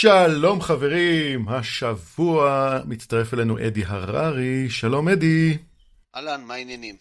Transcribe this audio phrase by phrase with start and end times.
[0.00, 5.56] שלום חברים, השבוע מצטרף אלינו אדי הררי, שלום אדי.
[6.16, 6.96] אהלן, מה העניינים?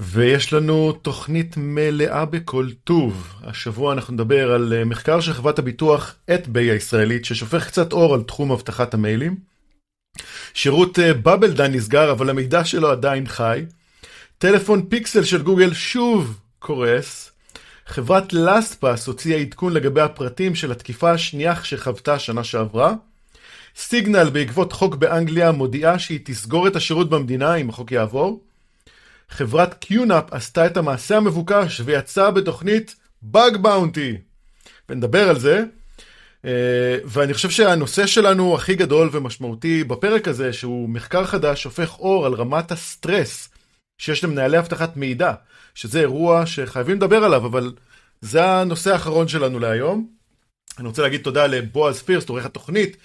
[0.00, 3.34] ויש לנו תוכנית מלאה בכל טוב.
[3.42, 8.22] השבוע אנחנו נדבר על אה, מחקר של חברת הביטוח אטביי הישראלית ששופך קצת אור על
[8.22, 9.36] תחום אבטחת המיילים.
[10.54, 13.64] שירות בבלדן אה, נסגר אבל המידע שלו עדיין חי.
[14.38, 17.33] טלפון פיקסל של גוגל שוב קורס.
[17.86, 22.94] חברת LastPass הוציאה עדכון לגבי הפרטים של התקיפה השנייה שחוותה שנה שעברה.
[23.76, 28.42] Signal בעקבות חוק באנגליה מודיעה שהיא תסגור את השירות במדינה אם החוק יעבור.
[29.30, 34.16] חברת QNAP עשתה את המעשה המבוקש ויצאה בתוכנית bug bounty.
[34.88, 35.64] ונדבר על זה.
[36.44, 42.26] אה, ואני חושב שהנושא שלנו הכי גדול ומשמעותי בפרק הזה, שהוא מחקר חדש, שופך אור
[42.26, 43.48] על רמת הסטרס
[44.04, 45.32] שיש למנהלי אבטחת מידע,
[45.74, 47.72] שזה אירוע שחייבים לדבר עליו, אבל
[48.20, 50.08] זה הנושא האחרון שלנו להיום.
[50.78, 52.96] אני רוצה להגיד תודה לבועז פירסט, עורך התוכנית,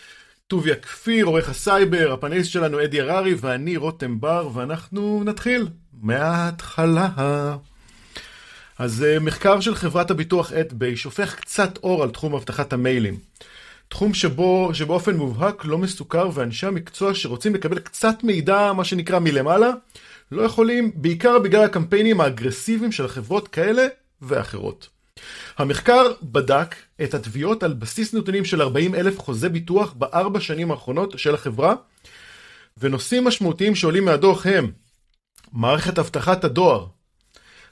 [0.48, 5.68] טוביה כפיר, עורך הסייבר, הפאנליסט שלנו אדי הררי, ואני רותם בר, ואנחנו נתחיל
[6.02, 7.10] מההתחלה.
[8.80, 13.18] אז אה, מחקר של חברת הביטוח At-Bay שופך קצת אור על תחום אבטחת המיילים.
[13.88, 19.72] תחום שבו, שבאופן מובהק לא מסוקר ואנשי המקצוע שרוצים לקבל קצת מידע, מה שנקרא מלמעלה,
[20.32, 23.88] לא יכולים, בעיקר בגלל הקמפיינים האגרסיביים של חברות כאלה
[24.22, 24.90] ואחרות.
[25.58, 31.20] המחקר בדק את התביעות על בסיס נתונים של 40 אלף חוזי ביטוח בארבע שנים האחרונות
[31.20, 31.76] של החברה,
[32.78, 34.72] ונושאים משמעותיים שעולים מהדוח הם
[35.52, 36.86] מערכת אבטחת הדואר.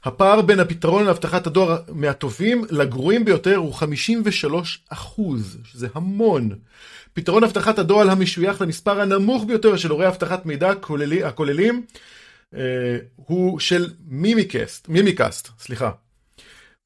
[0.03, 6.49] הפער בין הפתרון לאבטחת הדואר מהטובים לגרועים ביותר הוא 53 אחוז, שזה המון.
[7.13, 10.71] פתרון אבטחת הדואר המשוייך למספר הנמוך ביותר של הורי אבטחת מידע
[11.25, 11.85] הכוללים,
[13.15, 15.91] הוא של מימיקסט, מימיקאסט, סליחה.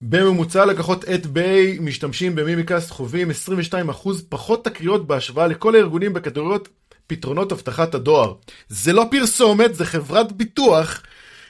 [0.01, 3.31] בממוצע לקוחות את ביי משתמשים במימיקאסט חווים
[3.71, 6.69] 22% פחות תקריות בהשוואה לכל הארגונים בקטגוריות
[7.07, 8.33] פתרונות אבטחת הדואר.
[8.69, 11.03] זה לא פרסומת, זה חברת ביטוח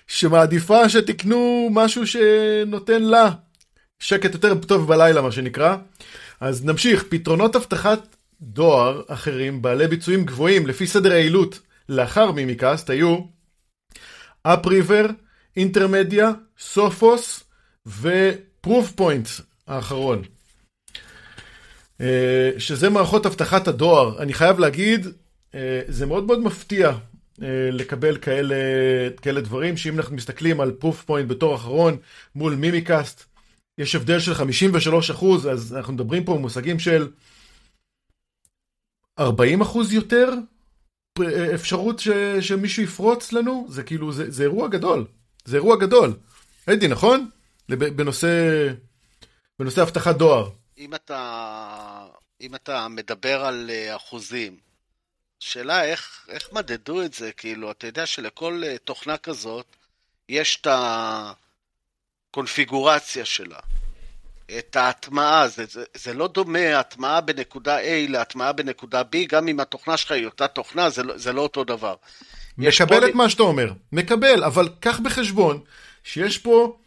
[0.08, 3.30] שמעדיפה שתקנו משהו שנותן לה
[4.00, 5.76] שקט יותר טוב בלילה, מה שנקרא.
[6.40, 11.60] אז נמשיך, פתרונות אבטחת דואר אחרים בעלי ביצועים גבוהים לפי סדר היעילות
[11.90, 13.18] לאחר Mimecast היו
[14.44, 15.06] AppRiver,
[15.58, 17.44] Intermedia, Sophos
[17.86, 19.28] ו Proofpoint
[19.68, 20.22] האחרון.
[22.02, 24.22] אה, שזה מערכות אבטחת הדואר.
[24.22, 25.08] אני חייב להגיד,
[25.56, 26.90] אה, זה מאוד מאוד מפתיע
[27.42, 28.56] אה, לקבל כאלה,
[29.22, 31.98] כאלה דברים, שאם אנחנו מסתכלים על Proofpoint בתור אחרון
[32.36, 33.26] מול Mimecast,
[33.78, 37.08] יש הבדל של 53 אחוז, אז אנחנו מדברים פה במושגים של
[39.20, 40.34] 40 אחוז יותר
[41.56, 42.10] אפשרות ש,
[42.42, 45.06] שמישהו יפרוץ לנו, זה כאילו, זה, זה אירוע גדול.
[45.46, 46.14] זה אירוע גדול.
[46.70, 47.30] אדי, נכון?
[47.70, 48.28] בנושא,
[49.60, 50.50] בנושא אבטחת דואר.
[50.78, 52.06] אם אתה,
[52.42, 54.58] אם אתה מדבר על אה, אחוזים,
[55.40, 59.66] שאלה איך, איך מדדו את זה, כאילו, אתה יודע שלכל אה, תוכנה כזאת
[60.30, 60.68] יש את
[62.32, 63.60] הקונפיגורציה שלה.
[64.58, 69.60] את ההטמעה, זה, זה, זה לא דומה הטמעה בנקודה A להטמעה בנקודה B, גם אם
[69.60, 71.96] התוכנה שלך היא אותה תוכנה, זה, לא, זה לא אותו דבר.
[72.58, 73.08] מקבל פה...
[73.08, 75.60] את מה שאתה אומר, מקבל, אבל קח בחשבון
[76.04, 76.78] שיש פה,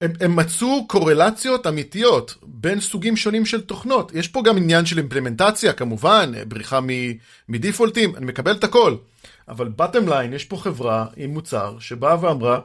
[0.00, 4.12] הם, הם מצאו קורלציות אמיתיות בין סוגים שונים של תוכנות.
[4.14, 6.78] יש פה גם עניין של אימפלמנטציה, כמובן, בריחה
[7.48, 8.96] מדיפולטים, אני מקבל את הכל.
[9.48, 12.60] אבל bottom line, יש פה חברה עם מוצר שבאה ואמרה,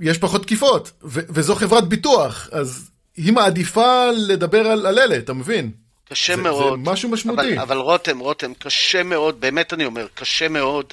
[0.00, 5.32] יש פחות תקיפות, ו- וזו חברת ביטוח, אז היא מעדיפה לדבר על, על אלה, אתה
[5.32, 5.70] מבין?
[6.08, 6.80] קשה זה, מאוד.
[6.84, 7.52] זה משהו משמעותי.
[7.52, 10.92] אבל, אבל רותם, רותם, קשה מאוד, באמת אני אומר, קשה מאוד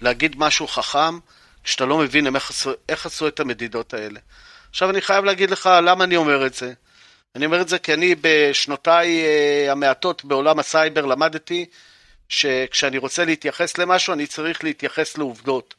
[0.00, 1.18] להגיד משהו חכם,
[1.64, 4.20] כשאתה לא מבין איך עשו, איך עשו את המדידות האלה.
[4.70, 6.72] עכשיו אני חייב להגיד לך למה אני אומר את זה.
[7.36, 11.66] אני אומר את זה כי אני בשנותיי אה, המעטות בעולם הסייבר למדתי
[12.28, 15.74] שכשאני רוצה להתייחס למשהו אני צריך להתייחס לעובדות.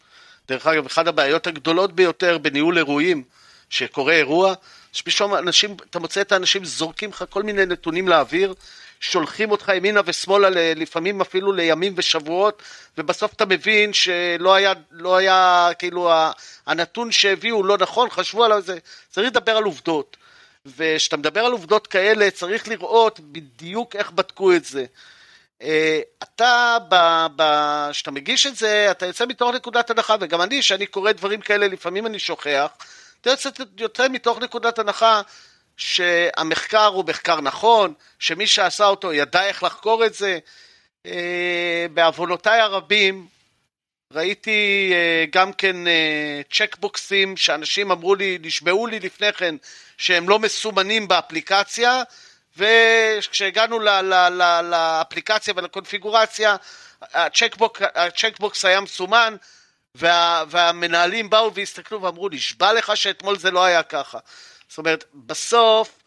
[0.50, 3.24] דרך אגב, אחת הבעיות הגדולות ביותר בניהול אירועים,
[3.70, 4.54] שקורה אירוע,
[4.94, 8.54] שפתאום אנשים, אתה מוצא את האנשים זורקים לך כל מיני נתונים לאוויר,
[9.00, 12.64] שולחים אותך ימינה ושמאלה, לפעמים אפילו לימים ושבועות,
[12.98, 16.12] ובסוף אתה מבין שלא היה, לא היה, כאילו,
[16.68, 18.78] הנתון שהביאו לא נכון, חשבו עליו, זה,
[19.10, 20.18] צריך לדבר על עובדות.
[20.66, 24.86] וכשאתה מדבר על עובדות כאלה, צריך לראות בדיוק איך בדקו את זה.
[25.62, 26.78] אה, אתה,
[27.92, 31.68] כשאתה מגיש את זה, אתה יוצא מתוך נקודת הנחה, וגם אני, כשאני קורא דברים כאלה,
[31.68, 32.68] לפעמים אני שוכח,
[33.22, 33.50] אתה יוצא,
[33.80, 35.22] יוצא מתוך נקודת הנחה
[35.78, 40.40] שהמחקר הוא מחקר נכון, שמי שעשה אותו ידע איך לחקור את זה.
[41.06, 43.28] אה, בעוונותיי הרבים,
[44.14, 45.76] ראיתי אה, גם כן
[46.52, 49.56] צ'קבוקסים שאנשים אמרו לי, נשבעו לי לפני כן
[49.98, 52.04] שהם לא מסומנים באפליקציה,
[52.58, 53.80] וכשהגענו
[54.64, 56.56] לאפליקציה ולקונפיגורציה,
[57.02, 59.36] הצ'קבוק, הצ'קבוקס היה מסומן,
[59.96, 64.20] וה, והמנהלים באו והסתכלו ואמרו נשבע לך שאתמול זה לא היה ככה.
[64.70, 66.00] זאת אומרת, בסוף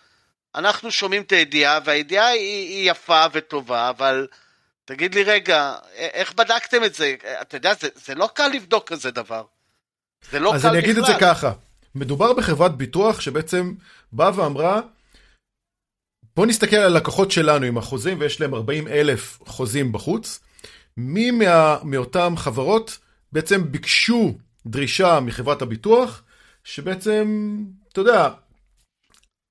[0.55, 4.27] אנחנו שומעים את הידיעה, והידיעה היא, היא יפה וטובה, אבל
[4.85, 7.15] תגיד לי רגע, איך בדקתם את זה?
[7.43, 9.45] אתה יודע, זה, זה לא קל לבדוק כזה דבר.
[10.31, 10.71] זה לא קל בכלל.
[10.71, 10.99] אז אני אגיד.
[10.99, 11.53] את זה ככה,
[11.95, 13.73] מדובר בחברת ביטוח שבעצם
[14.13, 14.81] באה ואמרה,
[16.37, 20.41] בוא נסתכל על הלקוחות שלנו עם החוזים, ויש להם 40 אלף חוזים בחוץ.
[20.97, 22.99] מי מה, מאותן חברות
[23.33, 24.35] בעצם ביקשו
[24.67, 26.23] דרישה מחברת הביטוח,
[26.65, 27.57] שבעצם,
[27.93, 28.29] אתה יודע,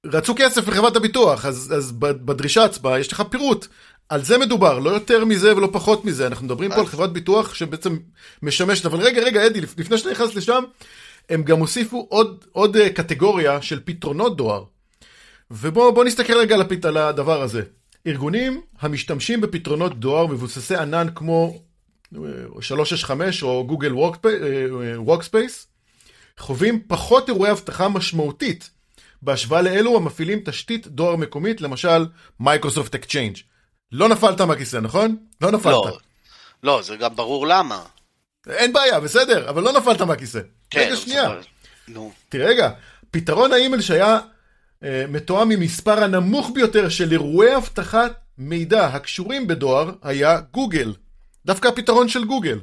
[0.05, 3.67] רצו כסף מחברת הביטוח, אז, אז בדרישה עצמה יש לך פירוט.
[4.09, 6.27] על זה מדובר, לא יותר מזה ולא פחות מזה.
[6.27, 7.97] אנחנו מדברים פה על חברת ביטוח שבעצם
[8.43, 10.63] משמשת, אבל רגע, רגע, אדי, לפני שאתה נכנס לשם,
[11.29, 14.63] הם גם הוסיפו עוד, עוד אה, קטגוריה של פתרונות דואר.
[15.51, 17.61] ובואו נסתכל רגע על הדבר הזה.
[18.07, 21.61] ארגונים המשתמשים בפתרונות דואר מבוססי ענן כמו
[22.61, 23.93] 365 או גוגל
[24.97, 25.67] Workspace,
[26.37, 28.69] חווים פחות אירועי אבטחה משמעותית
[29.21, 32.05] בהשוואה לאלו המפעילים תשתית דואר מקומית, למשל
[32.39, 33.37] מייקרוסופט Exchange.
[33.91, 35.15] לא נפלת מהכיסא, נכון?
[35.41, 35.73] לא נפלת.
[35.73, 35.97] לא,
[36.63, 37.83] לא, זה גם ברור למה.
[38.49, 40.39] אין בעיה, בסדר, אבל לא נפלת מהכיסא.
[40.69, 40.79] כן.
[40.79, 41.29] רגע, שנייה.
[41.87, 42.11] נו.
[42.29, 42.69] תראה רגע,
[43.11, 44.19] פתרון האימייל שהיה אה,
[44.83, 50.93] מתואם עם מספר הנמוך ביותר של אירועי אבטחת מידע הקשורים בדואר היה גוגל.
[51.45, 52.59] דווקא הפתרון של גוגל.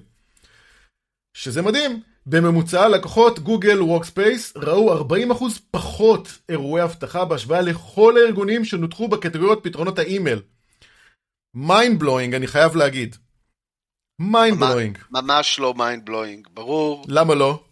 [1.34, 9.08] שזה מדהים, בממוצע לקוחות גוגל Workspace ראו 40% פחות אירועי אבטחה בהשוואה לכל הארגונים שנותחו
[9.08, 10.42] בקטגוריות פתרונות האימייל.
[11.54, 13.16] mind blowing אני חייב להגיד.
[14.18, 14.98] מיינד בלואינג.
[15.10, 17.04] ממש לא mind blowing, ברור.
[17.08, 17.64] למה לא?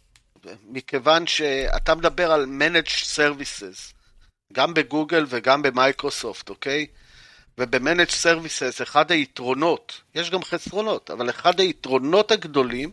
[0.68, 3.94] מכיוון שאתה מדבר על Managed Services,
[4.52, 6.86] גם בגוגל וגם במייקרוסופט, אוקיי?
[7.58, 12.90] וב-Managed Services אחד היתרונות, יש גם חסרונות, אבל אחד היתרונות הגדולים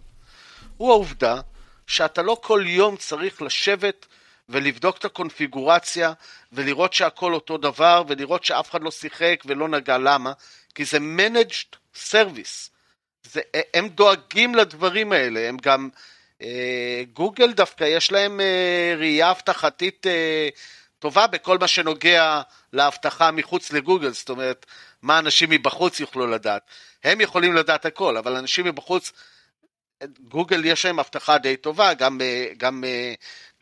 [0.77, 1.42] הוא העובדה
[1.88, 4.06] שאתה לא כל יום צריך לשבת
[4.50, 6.13] ולבדוק את הקונפיגורציה
[6.51, 10.33] ולראות שהכל אותו דבר ולראות שאף אחד לא שיחק ולא נגע למה,
[10.75, 11.75] כי זה Managed
[12.12, 12.69] Service.
[13.24, 13.42] זה,
[13.74, 15.89] הם דואגים לדברים האלה, הם גם,
[16.42, 20.50] אה, גוגל דווקא יש להם אה, ראייה אבטחתית אה,
[21.01, 22.42] טובה בכל מה שנוגע
[22.74, 24.65] לאבטחה מחוץ לגוגל, זאת אומרת,
[25.01, 26.62] מה אנשים מבחוץ יוכלו לדעת.
[27.03, 29.12] הם יכולים לדעת הכל, אבל אנשים מבחוץ,
[30.19, 32.21] גוגל יש להם אבטחה די טובה, גם,
[32.57, 32.83] גם,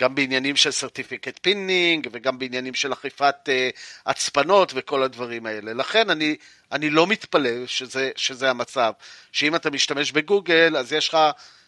[0.01, 3.49] גם בעניינים של certificate pinning וגם בעניינים של אכיפת
[4.05, 5.73] הצפנות וכל הדברים האלה.
[5.73, 6.35] לכן אני,
[6.71, 8.91] אני לא מתפלא שזה, שזה המצב,
[9.31, 11.17] שאם אתה משתמש בגוגל, אז יש לך,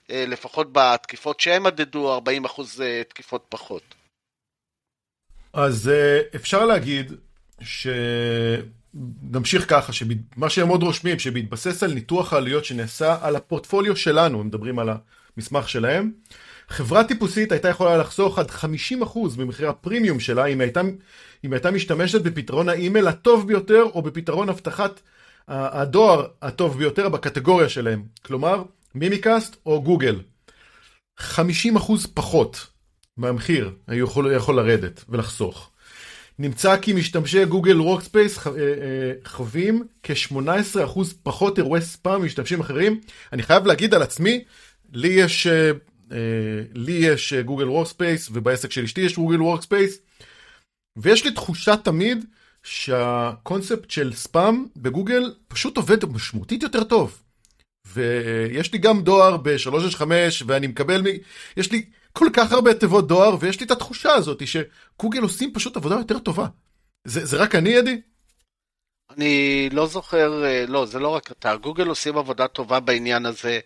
[0.10, 2.62] לפחות בתקיפות שהם מדדו, 40%
[3.10, 4.01] תקיפות פחות.
[5.54, 7.12] אז אה, אפשר להגיד
[7.62, 8.66] שנמשיך
[9.70, 14.80] ככה, שמה שהם עוד רושמים, שבהתבסס על ניתוח העלויות שנעשה על הפורטפוליו שלנו, הם מדברים
[14.80, 14.90] על
[15.38, 16.12] המסמך שלהם,
[16.70, 18.64] חברה טיפוסית הייתה יכולה לחסוך עד 50%
[19.38, 20.82] ממחיר הפרימיום שלה אם הייתה,
[21.46, 25.00] אם הייתה משתמשת בפתרון האימייל הטוב ביותר או בפתרון אבטחת
[25.48, 28.64] הדואר הטוב ביותר בקטגוריה שלהם, כלומר
[28.96, 30.20] Mimecast או גוגל.
[31.20, 31.24] 50%
[32.14, 32.71] פחות.
[33.22, 35.72] מהמחיר יכול, יכול לרדת ולחסוך.
[36.40, 43.02] נמצא כי משתמשי גוגל Workspace אה, אה, חווים כ-18% פחות אירועי ספאם ממשתמשים אחרים.
[43.34, 44.44] אני חייב להגיד על עצמי,
[44.94, 45.72] לי יש, אה,
[46.76, 50.00] לי יש גוגל Workspace ובעסק של אשתי יש גוגל Workspace
[50.98, 52.26] ויש לי תחושה תמיד
[52.64, 57.22] שהקונספט של ספאם בגוגל פשוט עובד משמעותית יותר טוב.
[57.88, 60.04] ויש לי גם דואר ב-365
[60.46, 61.06] ואני מקבל, מ...
[61.58, 65.78] יש לי כל כך הרבה תיבות דואר, ויש לי את התחושה הזאת שגוגל עושים פשוט
[65.78, 66.48] עבודה יותר טובה.
[67.06, 68.02] זה, זה רק אני, אדי?
[69.18, 73.60] אני לא זוכר, אה, לא, זה לא רק אתה, גוגל עושים עבודה טובה בעניין הזה.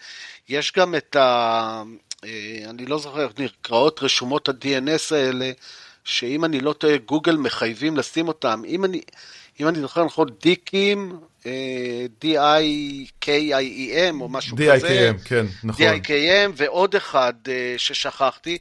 [0.49, 1.83] יש גם את ה...
[2.25, 5.51] אה, אני לא זוכר איך נקראות רשומות ה-DNS האלה,
[6.03, 8.61] שאם אני לא טועה, גוגל מחייבים לשים אותם.
[8.67, 9.01] אם אני,
[9.59, 11.19] אם אני זוכר נכון, דיקים,
[12.21, 15.11] D-I-K-I-E-M או משהו D-I-K-M, כזה.
[15.11, 15.85] D-I-K-M, כן, נכון.
[15.85, 18.57] D-I-K-M ועוד אחד uh, ששכחתי.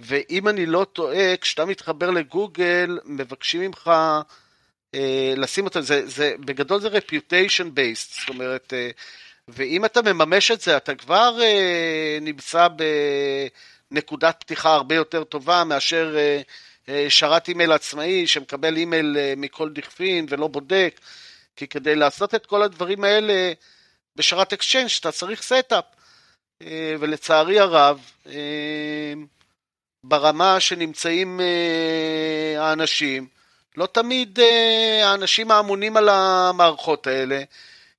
[0.00, 3.90] ואם אני לא טועה, כשאתה מתחבר לגוגל, מבקשים ממך
[4.92, 4.96] אה,
[5.36, 8.72] לשים אותם, זה, זה, בגדול זה reputation based, זאת אומרת,
[9.48, 11.38] ואם אתה מממש את זה, אתה כבר
[12.20, 12.68] נמצא
[13.90, 16.16] בנקודת פתיחה הרבה יותר טובה מאשר
[17.08, 21.00] שרת אימייל עצמאי שמקבל אימייל אה, מכל דכפין ולא בודק.
[21.56, 23.52] כי כדי לעשות את כל הדברים האלה
[24.16, 25.84] בשרת Exchange, אתה צריך setup.
[26.62, 29.12] אה, ולצערי הרב, אה,
[30.04, 33.26] ברמה שנמצאים אה, האנשים,
[33.76, 37.42] לא תמיד אה, האנשים האמונים על המערכות האלה,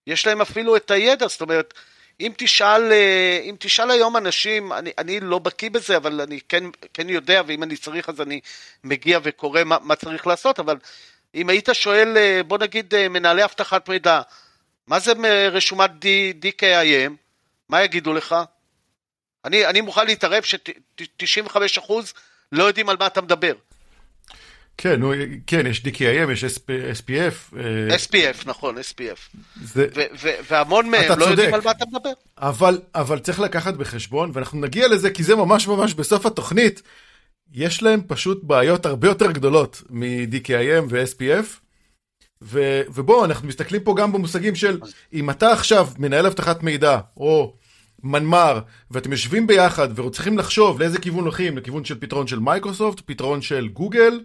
[0.08, 1.74] יש להם אפילו את הידע, זאת אומרת,
[2.20, 6.64] אם תשאל, אה, אם תשאל היום אנשים, אני, אני לא בקיא בזה, אבל אני כן,
[6.94, 8.40] כן יודע, ואם אני צריך אז אני
[8.84, 10.78] מגיע וקורא מה, מה צריך לעשות, אבל
[11.36, 14.22] אם היית שואל, אה, בוא נגיד, אה, מנהלי אבטחת מידע,
[14.88, 15.14] מה זה
[15.52, 15.92] רשומת
[16.42, 17.12] DKIM,
[17.70, 18.36] מה יגידו לך?
[19.46, 21.94] אני, אני מוכן להתערב ש-95%
[22.52, 23.54] לא יודעים על מה אתה מדבר.
[24.78, 25.12] כן, נו,
[25.48, 27.54] כן, יש DKIM, יש SPF.
[27.90, 29.38] SPF, נכון, SPF.
[29.64, 29.88] זה...
[30.50, 32.10] והמון מהם לא צודק, יודעים על מה אתה מדבר.
[32.38, 36.82] אבל, אבל צריך לקחת בחשבון, ואנחנו נגיע לזה כי זה ממש ממש בסוף התוכנית,
[37.54, 41.46] יש להם פשוט בעיות הרבה יותר גדולות מ-DKIM ו-SPF.
[42.42, 44.80] ו- ובואו, אנחנו מסתכלים פה גם במושגים של
[45.14, 47.54] אם אתה עכשיו מנהל אבטחת מידע, או
[48.04, 48.60] מנמ"ר,
[48.92, 53.68] ואתם יושבים ביחד וצריכים לחשוב לאיזה כיוון הולכים, לכיוון של פתרון של מייקרוסופט, פתרון של
[53.68, 54.20] גוגל,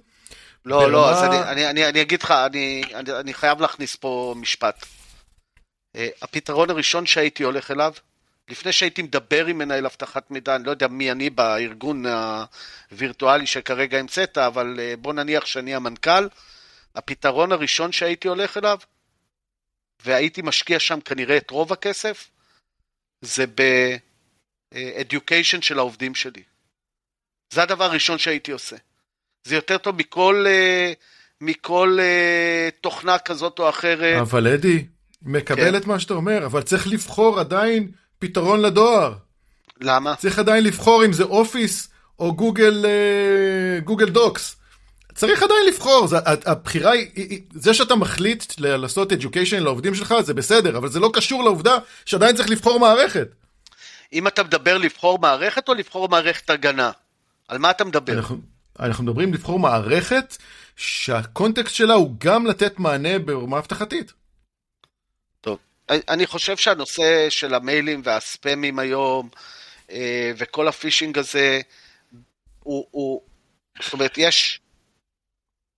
[0.65, 0.93] לא, ברמה...
[0.93, 4.87] לא, אז אני, אני, אני, אני אגיד לך, אני, אני, אני חייב להכניס פה משפט.
[5.97, 7.93] Uh, הפתרון הראשון שהייתי הולך אליו,
[8.49, 12.05] לפני שהייתי מדבר עם מנהל אבטחת מידע, אני לא יודע מי אני בארגון
[12.91, 16.29] הווירטואלי שכרגע המצאת, אבל uh, בוא נניח שאני המנכ"ל,
[16.95, 18.79] הפתרון הראשון שהייתי הולך אליו,
[20.05, 22.31] והייתי משקיע שם כנראה את רוב הכסף,
[23.21, 26.43] זה ב-education של העובדים שלי.
[27.53, 28.77] זה הדבר הראשון שהייתי עושה.
[29.45, 30.93] זה יותר טוב מכל, אה,
[31.41, 34.21] מכל אה, תוכנה כזאת או אחרת.
[34.21, 34.85] אבל אדי,
[35.23, 35.77] מקבל כן.
[35.77, 39.15] את מה שאתה אומר, אבל צריך לבחור עדיין פתרון לדואר.
[39.81, 40.17] למה?
[40.17, 44.57] צריך עדיין לבחור אם זה אופיס או גוגל, אה, גוגל דוקס.
[45.15, 50.77] צריך עדיין לבחור, זה, הבחירה היא, זה שאתה מחליט לעשות education לעובדים שלך זה בסדר,
[50.77, 53.29] אבל זה לא קשור לעובדה שעדיין צריך לבחור מערכת.
[54.13, 56.91] אם אתה מדבר לבחור מערכת או לבחור מערכת הגנה?
[57.49, 58.13] על מה אתה מדבר?
[58.13, 58.37] אנחנו,
[58.83, 60.37] אנחנו מדברים לבחור מערכת
[60.77, 64.13] שהקונטקסט שלה הוא גם לתת מענה ברמה אבטחתית.
[65.41, 65.59] טוב,
[65.89, 69.29] אני חושב שהנושא של המיילים והספאמים היום
[69.91, 71.61] אה, וכל הפישינג הזה
[72.63, 73.23] הוא, הוא
[73.81, 74.61] זאת אומרת, יש,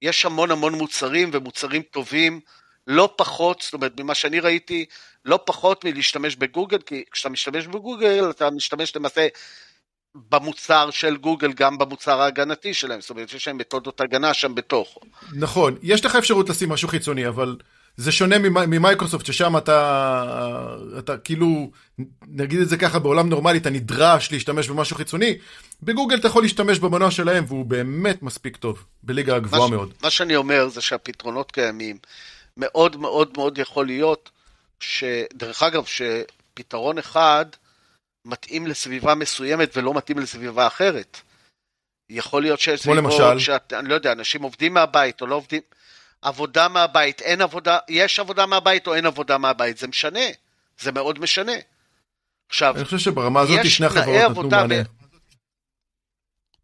[0.02, 2.40] יש המון המון מוצרים ומוצרים טובים,
[2.87, 4.87] לא פחות, זאת אומרת, ממה שאני ראיתי,
[5.25, 9.28] לא פחות מלהשתמש בגוגל, כי כשאתה משתמש בגוגל, אתה משתמש למעשה
[10.30, 14.99] במוצר של גוגל, גם במוצר ההגנתי שלהם, זאת אומרת שיש להם מתודות הגנה שם בתוך.
[15.33, 17.56] נכון, יש לך אפשרות לשים משהו חיצוני, אבל
[17.97, 21.71] זה שונה ממייקרוסופט, ששם אתה, אתה כאילו,
[22.28, 25.38] נגיד את זה ככה, בעולם נורמלי אתה נדרש להשתמש במשהו חיצוני,
[25.83, 29.92] בגוגל אתה יכול להשתמש במנוע שלהם, והוא באמת מספיק טוב, בליגה הגבוהה מאוד.
[30.02, 31.99] מה שאני אומר זה שהפתרונות קיימים.
[32.56, 34.30] מאוד מאוד מאוד יכול להיות,
[34.80, 37.47] שדרך אגב, שפתרון אחד,
[38.25, 41.21] מתאים לסביבה מסוימת ולא מתאים לסביבה אחרת.
[42.11, 45.61] יכול להיות שיש סביבות שאת, אני לא יודע, אנשים עובדים מהבית או לא עובדים,
[46.23, 50.21] עבודה מהבית, אין עבודה, יש עבודה מהבית או אין עבודה מהבית, זה משנה,
[50.78, 51.52] זה מאוד משנה.
[52.49, 54.75] עכשיו, אני חושב שברמה הזאת שני החברות נתנו מענה.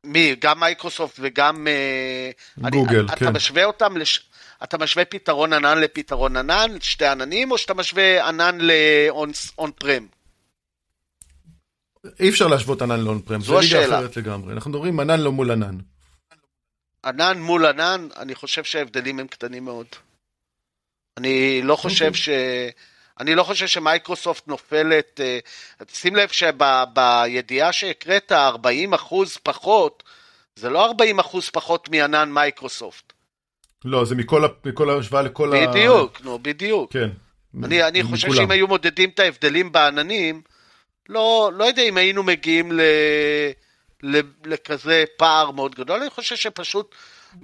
[0.05, 0.37] מי?
[0.39, 1.67] גם מייקרוסופט וגם...
[1.67, 3.15] אה, גוגל, אני, כן.
[3.15, 4.31] אתה משווה אותם, לש...
[4.63, 10.07] אתה משווה פתרון ענן לפתרון ענן, שתי עננים, או שאתה משווה ענן ל on-prem?
[12.21, 14.53] אי אפשר להשוות ענן לאון פרם, זו ליגה אחרת לגמרי.
[14.53, 15.79] אנחנו מדברים ענן לא מול ענן.
[17.05, 19.87] ענן מול ענן, אני חושב שההבדלים הם קטנים מאוד.
[21.17, 21.83] אני לא אוקיי.
[21.83, 22.29] חושב ש...
[23.21, 25.39] אני לא חושב שמייקרוסופט נופלת, אה,
[25.93, 30.03] שים לב שבידיעה שהקראת 40 אחוז פחות,
[30.57, 33.13] זה לא 40 אחוז פחות מענן מייקרוסופט.
[33.85, 35.73] לא, זה מכל, מכל ההשוואה לכל בדיוק, ה...
[35.73, 36.93] בדיוק, נו, בדיוק.
[36.93, 37.09] כן.
[37.65, 40.43] אני, אני חושב שאם היו מודדים את ההבדלים בעננים,
[41.11, 42.81] לא, לא יודע אם היינו מגיעים ל,
[44.03, 46.95] ל, לכזה פער מאוד גדול, אני חושב שפשוט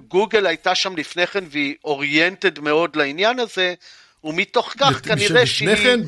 [0.07, 3.73] גוגל הייתה שם לפני כן והיא oriented מאוד לעניין הזה,
[4.23, 5.99] ומתוך כך כנראה שהיא כן,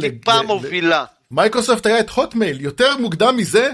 [0.00, 0.46] טיפה ל...
[0.46, 1.04] מובילה.
[1.30, 3.70] מייקרוסופט היה את הוטמייל, יותר מוקדם מזה?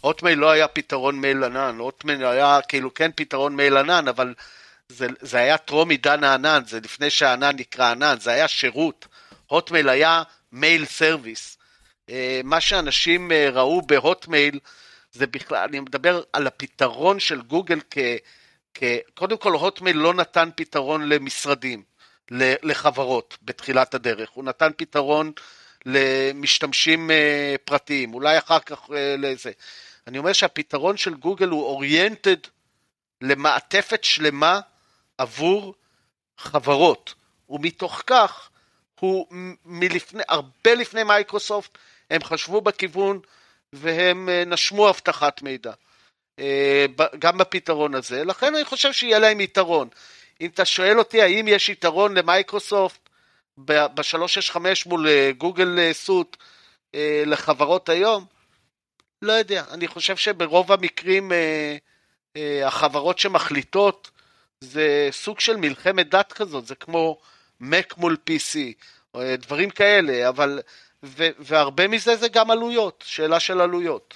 [0.00, 4.34] הוטמייל לא היה פתרון מייל ענן, הוטמייל היה כאילו כן פתרון מייל ענן, אבל
[4.88, 9.06] זה, זה היה טרום עידן הענן, זה לפני שהענן נקרא ענן, זה היה שירות.
[9.52, 11.58] הוטמייל היה mail service.
[12.10, 14.58] אה, מה שאנשים אה, ראו בהוטמייל
[15.12, 17.98] זה בכלל, אני מדבר על הפתרון של גוגל כ...
[18.74, 18.82] כ
[19.14, 21.82] קודם כל הוטמייל לא נתן פתרון למשרדים,
[22.62, 25.32] לחברות בתחילת הדרך, הוא נתן פתרון
[25.86, 29.50] למשתמשים אה, פרטיים, אולי אחר כך לזה.
[30.06, 32.36] אני אומר שהפתרון של גוגל הוא אוריינטד
[33.20, 34.60] למעטפת שלמה
[35.18, 35.74] עבור
[36.38, 37.14] חברות,
[37.48, 38.48] ומתוך כך
[39.02, 39.26] הוא
[39.64, 41.78] מלפני, הרבה לפני מייקרוסופט,
[42.10, 43.20] הם חשבו בכיוון
[43.72, 45.72] והם אה, נשמו אבטחת מידע.
[46.38, 46.86] אה,
[47.18, 49.88] גם בפתרון הזה, לכן אני חושב שיהיה להם יתרון.
[50.40, 53.08] אם אתה שואל אותי האם יש יתרון למייקרוסופט
[53.64, 54.56] ב-365
[54.86, 56.36] מול אה, גוגל Suite
[57.26, 58.24] לחברות היום,
[59.22, 59.64] לא יודע.
[59.70, 61.32] אני חושב שברוב המקרים
[62.64, 64.10] החברות שמחליטות
[64.60, 67.18] זה סוג של מלחמת דת כזאת, זה כמו
[67.62, 68.58] Mac מול PC,
[69.16, 70.60] דברים כאלה, אבל,
[71.02, 74.14] ו, והרבה מזה זה גם עלויות, שאלה של עלויות.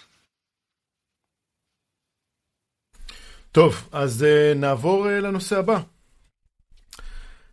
[3.53, 5.79] טוב, אז uh, נעבור uh, לנושא הבא.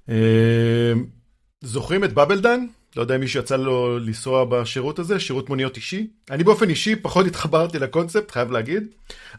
[0.10, 0.14] Uh,
[1.62, 2.66] זוכרים את בבלדן?
[2.96, 6.08] לא יודע אם מישהו יצא לו לנסוע בשירות הזה, שירות מוניות אישי.
[6.32, 8.88] אני באופן אישי פחות התחברתי לקונספט, חייב להגיד,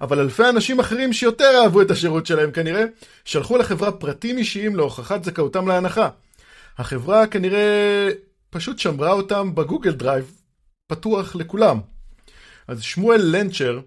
[0.00, 2.84] אבל אלפי אנשים אחרים שיותר אהבו את השירות שלהם כנראה,
[3.24, 6.08] שלחו לחברה פרטים אישיים להוכחת זכאותם להנחה.
[6.78, 8.10] החברה כנראה
[8.50, 10.40] פשוט שמרה אותם בגוגל Drive,
[10.86, 11.80] פתוח לכולם.
[12.68, 13.80] אז שמואל לנצ'ר,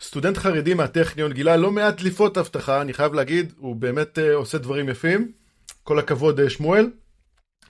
[0.00, 4.58] סטודנט חרדי מהטכניון, גילה לא מעט דליפות אבטחה, אני חייב להגיד, הוא באמת אה, עושה
[4.58, 5.32] דברים יפים.
[5.82, 6.90] כל הכבוד אה, שמואל.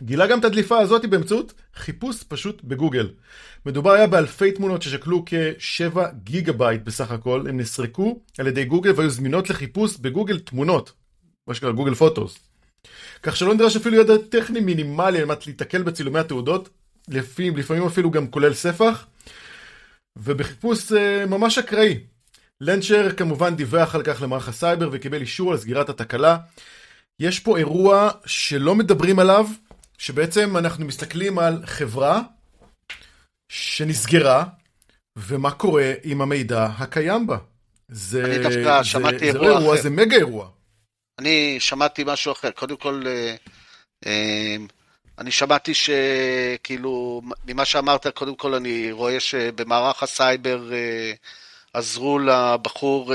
[0.02, 3.10] גילה גם את הדליפה הזאת באמצעות חיפוש פשוט בגוגל.
[3.66, 8.92] מדובר היה באלפי תמונות ששקלו כ-7 גיגה בייט בסך הכל, הם נסרקו על ידי גוגל
[8.96, 10.92] והיו זמינות לחיפוש בגוגל תמונות,
[11.46, 12.53] מה שקרוי גוגל Google Photos.
[13.22, 16.68] כך שלא נדרש אפילו ידע טכני מינימלי על מנת להיתקל בצילומי התעודות,
[17.08, 19.06] לפעמים, לפעמים אפילו גם כולל ספח,
[20.18, 21.98] ובחיפוש אה, ממש אקראי.
[22.60, 26.36] לנצ'ר כמובן דיווח על כך למערך הסייבר וקיבל אישור על סגירת התקלה.
[27.20, 29.46] יש פה אירוע שלא מדברים עליו,
[29.98, 32.20] שבעצם אנחנו מסתכלים על חברה
[33.48, 34.44] שנסגרה,
[35.16, 37.38] ומה קורה עם המידע הקיים בה.
[37.88, 39.82] זה, אני דווקא זה, שמעתי זה לא אירוע, אחר.
[39.82, 40.48] זה מגה אירוע.
[41.18, 42.50] אני שמעתי משהו אחר.
[42.50, 43.34] קודם כל, אה,
[44.06, 44.56] אה,
[45.18, 51.12] אני שמעתי שכאילו, ממה שאמרת, קודם כל אני רואה שבמערך הסייבר אה,
[51.72, 53.12] עזרו לבחור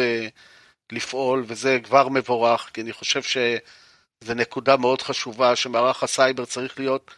[0.91, 7.11] לפעול, וזה כבר מבורך, כי אני חושב שזו נקודה מאוד חשובה, שמערך הסייבר צריך להיות,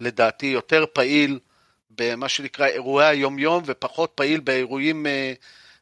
[0.00, 1.38] לדעתי, יותר פעיל
[1.90, 5.06] במה שנקרא אירועי היומיום, ופחות פעיל באירועים,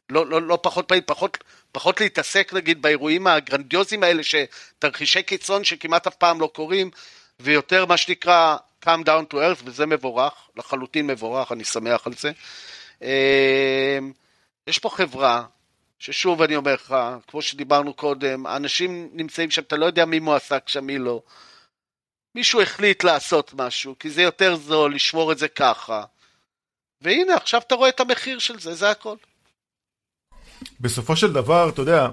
[0.09, 1.37] לא, לא, לא פחות פעיל, פחות
[1.75, 6.91] פחות להתעסק נגיד באירועים הגרנדיוזיים האלה, שתרחישי קיצון שכמעט אף פעם לא קורים,
[7.39, 12.31] ויותר מה שנקרא come down to earth, וזה מבורך, לחלוטין מבורך, אני שמח על זה.
[13.01, 14.11] אמ,
[14.67, 15.45] יש פה חברה,
[15.99, 16.95] ששוב אני אומר לך,
[17.27, 21.21] כמו שדיברנו קודם, האנשים נמצאים שם, אתה לא יודע מי מועסק שם, מי לא.
[22.35, 26.03] מישהו החליט לעשות משהו, כי זה יותר זול לשמור את זה ככה.
[27.01, 29.15] והנה, עכשיו אתה רואה את המחיר של זה, זה הכל.
[30.79, 32.07] בסופו של דבר, אתה יודע,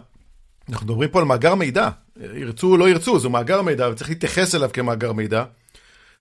[0.69, 1.88] אנחנו מדברים פה על מאגר מידע.
[2.17, 5.45] ירצו או לא ירצו, זה מאגר מידע, וצריך להתייחס אליו כמאגר מידע.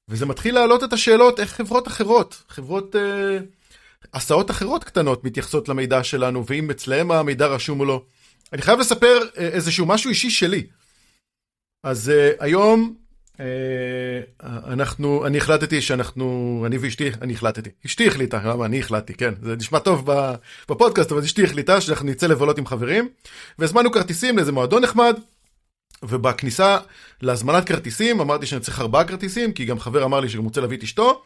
[0.09, 3.37] וזה מתחיל להעלות את השאלות איך חברות אחרות, חברות אה,
[4.13, 8.03] הסעות אחרות קטנות מתייחסות למידע שלנו, ואם אצלהם המידע רשום או לא.
[8.53, 10.67] אני חייב לספר אה, איזשהו משהו אישי שלי.
[11.83, 12.95] אז אה, היום
[14.43, 19.55] אנחנו, אני החלטתי שאנחנו, אני ואשתי, אני החלטתי, אשתי החליטה, למה אני החלטתי, כן, זה
[19.55, 20.09] נשמע טוב
[20.69, 23.09] בפודקאסט, אבל אשתי החליטה שאנחנו נצא לבלות עם חברים,
[23.59, 25.19] והזמנו כרטיסים לאיזה מועדון נחמד,
[26.03, 26.77] ובכניסה
[27.21, 30.77] להזמנת כרטיסים אמרתי שאני צריך ארבעה כרטיסים, כי גם חבר אמר לי שהוא רוצה להביא
[30.77, 31.21] את אשתו,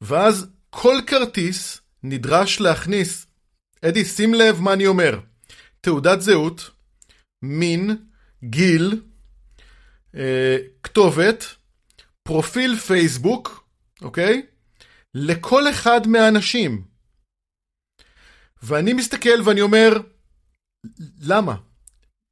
[0.00, 3.26] ואז כל כרטיס נדרש להכניס,
[3.82, 5.18] אדי, שים לב מה אני אומר,
[5.80, 6.70] תעודת זהות,
[7.42, 7.96] מין,
[8.44, 8.98] גיל, אה,
[10.82, 11.44] כתובת,
[12.22, 13.68] פרופיל פייסבוק,
[14.02, 14.46] אוקיי?
[15.14, 16.84] לכל אחד מהאנשים.
[18.62, 19.92] ואני מסתכל ואני אומר,
[21.20, 21.56] למה?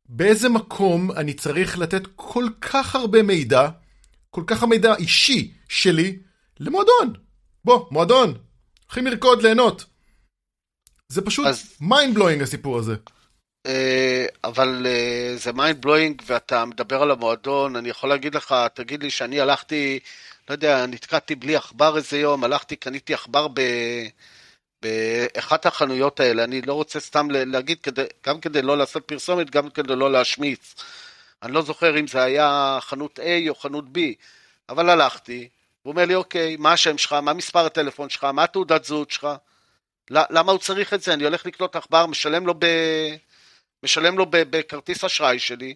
[0.08, 3.68] באיזה מקום אני צריך לתת כל כך הרבה מידע,
[4.30, 6.18] כל כך הרבה מידע אישי שלי,
[6.60, 7.12] למועדון?
[7.64, 8.34] בוא, מועדון,
[8.84, 9.84] הולכים לרקוד, ליהנות.
[11.08, 11.76] זה פשוט אז...
[11.80, 12.96] mind blowing הסיפור הזה.
[13.66, 19.02] אה, אבל אה, זה mind blowing ואתה מדבר על המועדון, אני יכול להגיד לך, תגיד
[19.02, 19.98] לי שאני הלכתי,
[20.48, 23.60] לא יודע, נתקעתי בלי עכבר איזה יום, הלכתי, קניתי עכבר ב...
[24.82, 29.70] באחת החנויות האלה, אני לא רוצה סתם להגיד, כדי, גם כדי לא לעשות פרסומת, גם
[29.70, 30.74] כדי לא להשמיץ.
[31.42, 33.98] אני לא זוכר אם זה היה חנות A או חנות B,
[34.68, 35.48] אבל הלכתי,
[35.82, 39.28] הוא אומר לי, אוקיי, מה השם שלך, מה מספר הטלפון שלך, מה תעודת זהות שלך?
[40.10, 41.14] למה הוא צריך את זה?
[41.14, 42.66] אני הולך לקנות עכבר, משלם לו ב...
[43.82, 45.74] משלם לו בכרטיס אשראי שלי,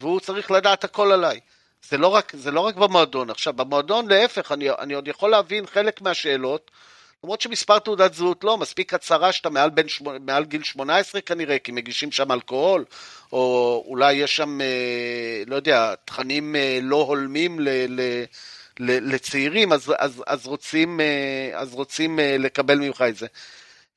[0.00, 1.40] והוא צריך לדעת הכל עליי.
[1.88, 3.30] זה לא רק, זה לא רק במועדון.
[3.30, 6.70] עכשיו, במועדון להפך, אני, אני עוד יכול להבין חלק מהשאלות,
[7.24, 9.86] למרות שמספר תעודת זהות לא, מספיק הצהרה שאתה מעל, בין,
[10.20, 12.84] מעל גיל 18 כנראה, כי מגישים שם אלכוהול,
[13.32, 18.24] או אולי יש שם, אה, לא יודע, תכנים אה, לא הולמים ל, ל,
[19.14, 23.26] לצעירים, אז, אז, אז רוצים, אה, אז רוצים לקבל ממך את זה.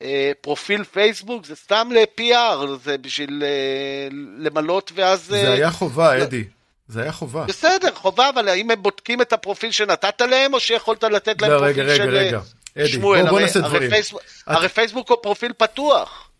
[0.02, 4.08] אה, פרופיל פייסבוק זה סתם ל-PR, זה בשביל אה,
[4.38, 5.24] למלות ואז...
[5.24, 6.44] זה אה, היה חובה, אדי.
[6.88, 7.44] זה היה חובה.
[7.44, 11.58] בסדר, חובה, אבל האם הם בודקים את הפרופיל שנתת להם, או שיכולת לתת להם לא,
[11.58, 12.40] פרופיל רגע, רגע, של רגע.
[12.78, 13.20] אדי, שמואל?
[13.20, 13.90] בוא, בוא הרי- נעשה הרי דברים.
[13.90, 16.30] פייסבוק- הרי פייסבוק הוא פרופיל פתוח.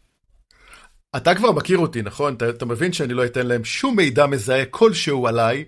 [1.17, 2.35] אתה כבר מכיר אותי, נכון?
[2.35, 5.65] אתה, אתה מבין שאני לא אתן להם שום מידע מזהה כלשהו עליי.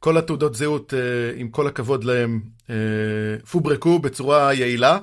[0.00, 0.98] כל התעודות זהות, אה,
[1.36, 2.74] עם כל הכבוד להם, אה,
[3.50, 4.98] פוברקו בצורה יעילה.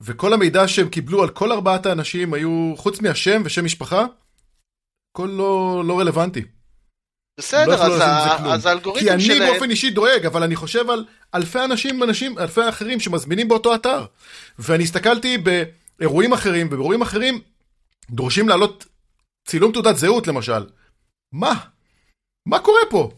[0.00, 4.06] וכל המידע שהם קיבלו על כל ארבעת האנשים היו, חוץ מהשם ושם משפחה,
[5.12, 6.40] הכל לא, לא רלוונטי.
[6.40, 6.46] לא
[7.38, 8.54] בסדר, יכלו אז, ה-.
[8.54, 9.52] אז כי האלגוריתם אני שלהם...
[9.52, 11.04] באופן אישי דואג, אבל אני חושב על
[11.34, 14.06] אלפי אנשים, אנשים, אלפי אחרים שמזמינים באותו אתר.
[14.58, 15.38] ואני הסתכלתי
[15.98, 17.40] באירועים אחרים, ובאירועים אחרים
[18.10, 18.86] דורשים להעלות
[19.46, 20.66] צילום תעודת זהות למשל.
[21.32, 21.54] מה?
[22.46, 23.10] מה קורה פה?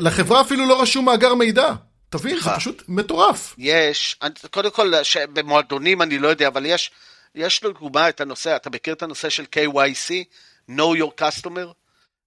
[0.00, 1.74] לחברה אפילו לא רשום מאגר מידע.
[2.10, 2.50] תבין, זה.
[2.56, 3.54] פשוט מטורף.
[3.58, 4.18] יש,
[4.50, 4.92] קודם כל,
[5.32, 6.90] במועדונים אני לא יודע, אבל יש,
[7.34, 10.10] יש לדוגמה את הנושא, אתה מכיר את הנושא של KYC,
[10.70, 11.66] know your customer?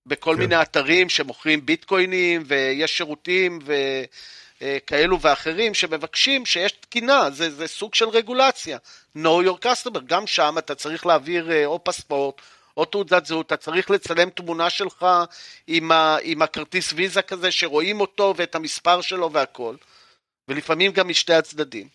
[0.06, 0.39] בכל כן.
[0.39, 3.60] מיני אתרים שמוכרים ביטקוינים, ויש שירותים
[4.62, 8.78] וכאלו ואחרים שמבקשים שיש תקינה, זה, זה סוג של רגולציה.
[9.17, 12.41] know your customer, גם שם אתה צריך להעביר אה, או פספורט,
[12.77, 15.05] או תעודת זהות, אתה צריך לצלם תמונה שלך
[15.67, 19.75] עם, ה, עם הכרטיס ויזה כזה, שרואים אותו ואת המספר שלו והכל.
[20.47, 21.88] ולפעמים גם משתי הצדדים.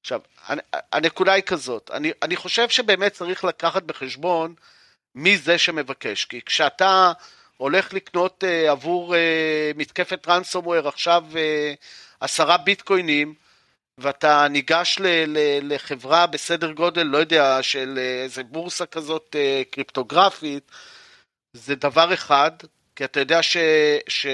[0.00, 0.60] עכשיו, הנ-
[0.92, 4.54] הנקודה היא כזאת, אני, אני חושב שבאמת צריך לקחת בחשבון
[5.14, 7.12] מי זה שמבקש, כי כשאתה
[7.56, 9.18] הולך לקנות uh, עבור uh,
[9.78, 11.36] מתקפת טרנסומוור עכשיו uh,
[12.20, 13.34] עשרה ביטקוינים,
[14.00, 15.38] ואתה ניגש ל, ל,
[15.74, 20.70] לחברה בסדר גודל, לא יודע, של uh, איזה בורסה כזאת uh, קריפטוגרפית,
[21.52, 22.50] זה דבר אחד,
[22.96, 23.56] כי אתה יודע ש...
[24.08, 24.26] ש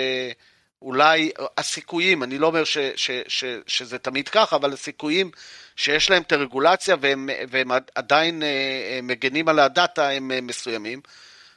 [0.82, 5.30] אולי הסיכויים, אני לא אומר ש, ש, ש, שזה תמיד ככה, אבל הסיכויים
[5.76, 11.00] שיש להם את הרגולציה והם, והם עדיין אה, מגנים על הדאטה הם אה, מסוימים.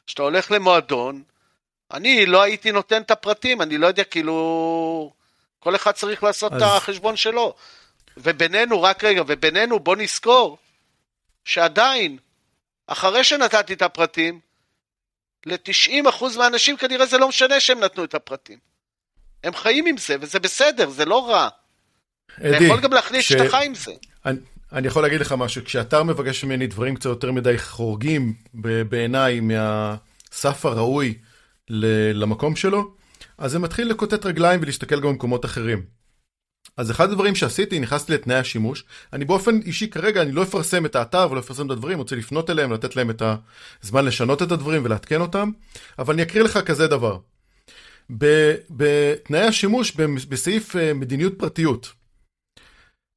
[0.08, 1.24] כשאתה הולך למועדון,
[1.91, 5.12] אני לא הייתי נותן את הפרטים, אני לא יודע, כאילו,
[5.60, 6.62] כל אחד צריך לעשות אז...
[6.62, 7.56] את החשבון שלו.
[8.24, 10.58] ובינינו, רק רגע, ובינינו בוא נזכור
[11.46, 12.18] שעדיין,
[12.88, 14.40] אחרי שנתתי את הפרטים,
[15.46, 18.58] ל-90% מהאנשים כנראה זה לא משנה שהם נתנו את הפרטים.
[19.44, 21.48] הם חיים עם זה, וזה בסדר, זה לא רע.
[22.38, 23.92] אתה אדי, יכול גם להחליט כש- שאתה חי עם זה.
[24.26, 24.40] אני,
[24.72, 28.34] אני יכול להגיד לך משהו, כשאתר מבקש ממני דברים קצת יותר מדי חורגים
[28.90, 31.18] בעיניי מהסף הראוי
[32.14, 32.94] למקום שלו,
[33.38, 35.99] אז זה מתחיל לקוטט רגליים ולהסתכל גם במקומות אחרים.
[36.80, 40.96] אז אחד הדברים שעשיתי, נכנסתי לתנאי השימוש, אני באופן אישי כרגע, אני לא אפרסם את
[40.96, 43.22] האתר ולא אפרסם את הדברים, רוצה לפנות אליהם, לתת להם את
[43.84, 45.52] הזמן לשנות את הדברים ולעדכן אותם,
[46.00, 47.18] אבל אני אקריא לך כזה דבר.
[48.70, 49.92] בתנאי השימוש
[50.30, 51.92] בסעיף אה, מדיניות פרטיות,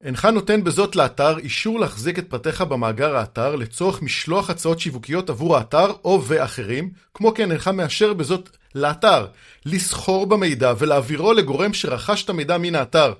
[0.03, 5.57] אינך נותן בזאת לאתר אישור להחזיק את פרטיך במאגר האתר לצורך משלוח הצעות שיווקיות עבור
[5.57, 9.27] האתר או ואחרים, כמו כן אינך מאשר בזאת לאתר
[9.65, 13.13] לסחור במידע ולהעבירו לגורם שרכש את המידע מן האתר,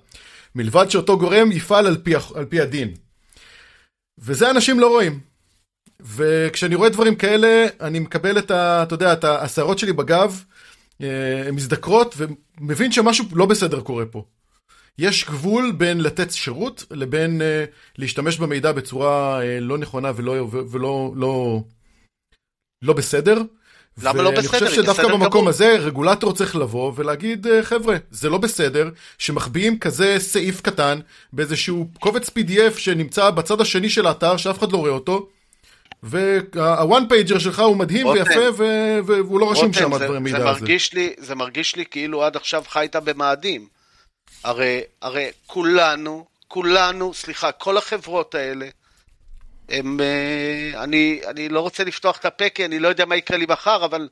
[0.56, 2.94] מלבד שאותו גורם יפעל על פי, על פי הדין.
[4.20, 5.20] וזה אנשים לא רואים.
[6.00, 8.84] וכשאני רואה דברים כאלה, אני מקבל את ה...
[8.84, 10.44] אתה יודע, את השערות שלי בגב,
[11.02, 14.26] אה, הן מזדקרות, ומבין שמשהו לא בסדר קורה פה.
[14.98, 17.44] יש גבול בין לתת שירות לבין uh,
[17.98, 21.64] להשתמש במידע בצורה uh, לא נכונה ולא, ולא לא,
[22.82, 23.42] לא בסדר.
[24.02, 24.50] למה לא ואני בסדר?
[24.52, 25.48] חושב היא שדווקא במקום.
[25.48, 31.00] הזה רגולטור צריך לבוא ולהגיד, אה, חבר'ה, זה לא בסדר שמחביאים כזה סעיף קטן
[31.34, 35.28] באיזשהו קובץ PDF שנמצא בצד השני של האתר שאף אחד לא רואה אותו.
[36.04, 40.14] וה one pager שלך הוא מדהים רותם, ויפה ו- והוא לא רשום שם זה- הדברים
[40.14, 40.46] זה מידע הזה.
[40.62, 43.68] מרגיש לי, זה מרגיש לי כאילו עד עכשיו חיית במאדים.
[44.44, 48.68] הרי, הרי כולנו, כולנו, סליחה, כל החברות האלה,
[49.70, 53.38] הם, אה, אני, אני לא רוצה לפתוח את הפה כי אני לא יודע מה יקרה
[53.38, 54.10] לי מחר, אבל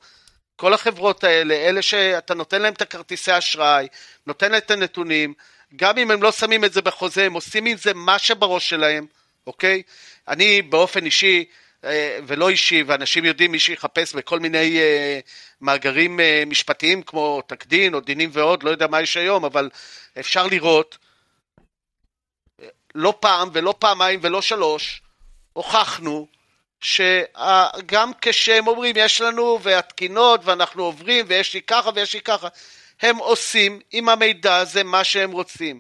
[0.56, 3.88] כל החברות האלה, אלה שאתה נותן להם את הכרטיסי אשראי,
[4.28, 5.34] נותן להם את הנתונים,
[5.76, 9.06] גם אם הם לא שמים את זה בחוזה, הם עושים עם זה מה שבראש שלהם,
[9.48, 9.82] אוקיי?
[10.28, 11.46] אני באופן אישי,
[11.84, 15.20] אה, ולא אישי, ואנשים יודעים, מי שיחפש בכל מיני אה,
[15.62, 19.70] מאגרים משפטיים כמו תקדין או דינים ועוד, לא יודע מה יש היום, אבל
[20.20, 20.98] אפשר לראות,
[22.96, 25.02] לא פעם ולא פעמיים ולא שלוש,
[25.54, 26.28] הוכחנו
[26.82, 32.48] שגם כשהם אומרים יש לנו והתקינות ואנחנו עוברים ויש לי ככה ויש לי ככה,
[33.02, 35.80] הם עושים עם המידע הזה מה שהם רוצים.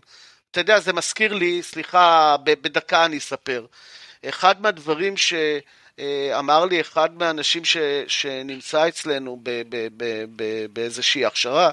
[0.51, 3.65] אתה יודע, זה מזכיר לי, סליחה, בדקה אני אספר.
[4.25, 11.71] אחד מהדברים שאמר לי אחד מהאנשים ש, שנמצא אצלנו ב, ב, ב, ב, באיזושהי הכשרה,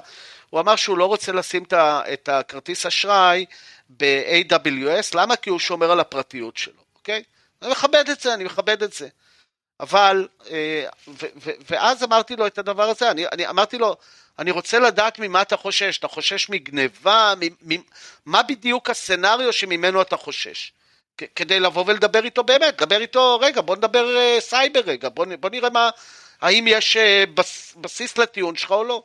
[0.49, 3.45] הוא אמר שהוא לא רוצה לשים את ה- את הכרטיס אשראי
[3.89, 5.35] ב-AWS, למה?
[5.35, 7.23] כי הוא שומר על הפרטיות שלו, אוקיי?
[7.61, 9.07] אני מכבד את זה, אני מכבד את זה.
[9.79, 13.95] אבל, אה, ו, ו, ואז אמרתי לו את הדבר הזה, אני, אני אמרתי לו,
[14.39, 17.33] אני רוצה לדעת ממה אתה חושש, אתה חושש מגניבה,
[18.25, 20.71] מה בדיוק הסצנריו שממנו אתה חושש?
[21.35, 25.49] כדי לבוא ולדבר איתו באמת, דבר איתו, רגע, בוא נדבר uh, סייבר רגע, בוא, בוא
[25.49, 25.89] נראה מה,
[26.41, 29.03] האם יש uh, בס, בסיס לטיעון שלך או לא.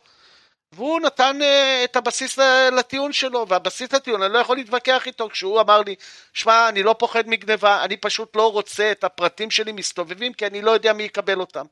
[0.75, 2.39] והוא נתן uh, את הבסיס
[2.79, 5.95] לטיעון שלו, והבסיס לטיעון, אני לא יכול להתווכח איתו, כשהוא אמר לי,
[6.33, 10.63] שמע, אני לא פוחד מגניבה, אני פשוט לא רוצה את הפרטים שלי מסתובבים, כי אני
[10.63, 11.67] לא יודע מי יקבל אותם.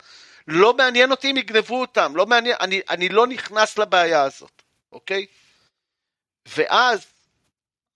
[0.48, 4.62] לא מעניין אותי אם יגנבו אותם, לא מעניין, אני, אני לא נכנס לבעיה הזאת,
[4.92, 5.26] אוקיי?
[6.56, 7.06] ואז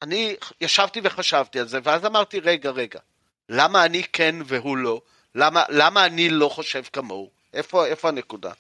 [0.03, 3.01] אני ישבתי וחשבתי על זה, ואז אמרתי, רגע, רגע,
[3.49, 5.01] למה אני כן והוא לא?
[5.35, 7.31] למה, למה אני לא חושב כמוהו?
[7.55, 8.53] איפה, איפה הנקודה?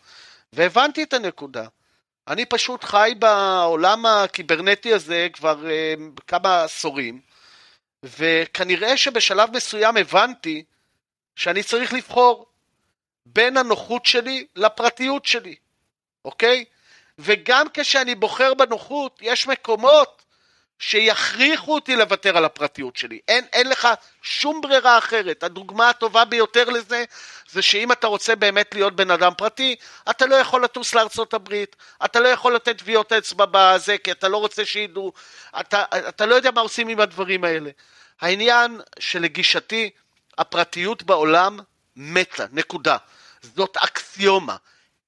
[0.52, 1.66] והבנתי את הנקודה.
[2.28, 7.20] אני פשוט חי בעולם הקיברנטי הזה כבר uh, כמה עשורים,
[8.02, 10.64] וכנראה שבשלב מסוים הבנתי
[11.36, 12.46] שאני צריך לבחור
[13.26, 15.54] בין הנוחות שלי לפרטיות שלי,
[16.24, 16.64] אוקיי?
[17.18, 20.15] וגם כשאני בוחר בנוחות, יש מקומות
[20.78, 23.20] שיכריחו אותי לוותר על הפרטיות שלי.
[23.28, 23.88] אין, אין לך
[24.22, 25.42] שום ברירה אחרת.
[25.42, 27.04] הדוגמה הטובה ביותר לזה,
[27.50, 29.76] זה שאם אתה רוצה באמת להיות בן אדם פרטי,
[30.10, 34.28] אתה לא יכול לטוס לארצות הברית, אתה לא יכול לתת טביעות אצבע בזה, כי אתה
[34.28, 35.12] לא רוצה שידעו,
[35.60, 37.70] אתה, אתה לא יודע מה עושים עם הדברים האלה.
[38.20, 39.90] העניין שלגישתי,
[40.38, 41.58] הפרטיות בעולם
[41.96, 42.96] מתה, נקודה.
[43.42, 44.56] זאת אקסיומה.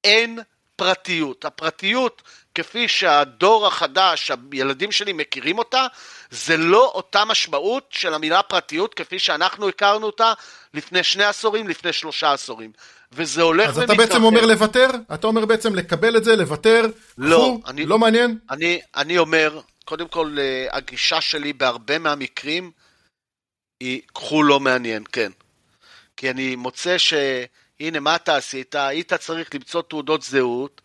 [0.05, 0.39] אין
[0.79, 1.45] פרטיות.
[1.45, 2.23] הפרטיות,
[2.55, 5.87] כפי שהדור החדש, הילדים שלי מכירים אותה,
[6.31, 10.33] זה לא אותה משמעות של המילה פרטיות כפי שאנחנו הכרנו אותה
[10.75, 12.73] לפני שני עשורים, לפני שלושה עשורים.
[13.13, 13.83] וזה הולך ומתרחב.
[13.83, 14.91] אז אתה בעצם אומר לוותר?
[15.15, 16.87] אתה אומר בעצם לקבל את זה, לוותר?
[17.19, 18.39] לא, חו, אני, לא מעניין?
[18.51, 22.71] אני, אני אומר, קודם כל, אה, הגישה שלי בהרבה מהמקרים
[23.81, 25.31] היא, קחו לא מעניין, כן.
[26.17, 27.15] כי אני מוצא ש...
[27.81, 28.75] הנה, מה אתה עשית?
[28.75, 30.81] היית צריך למצוא תעודות זהות,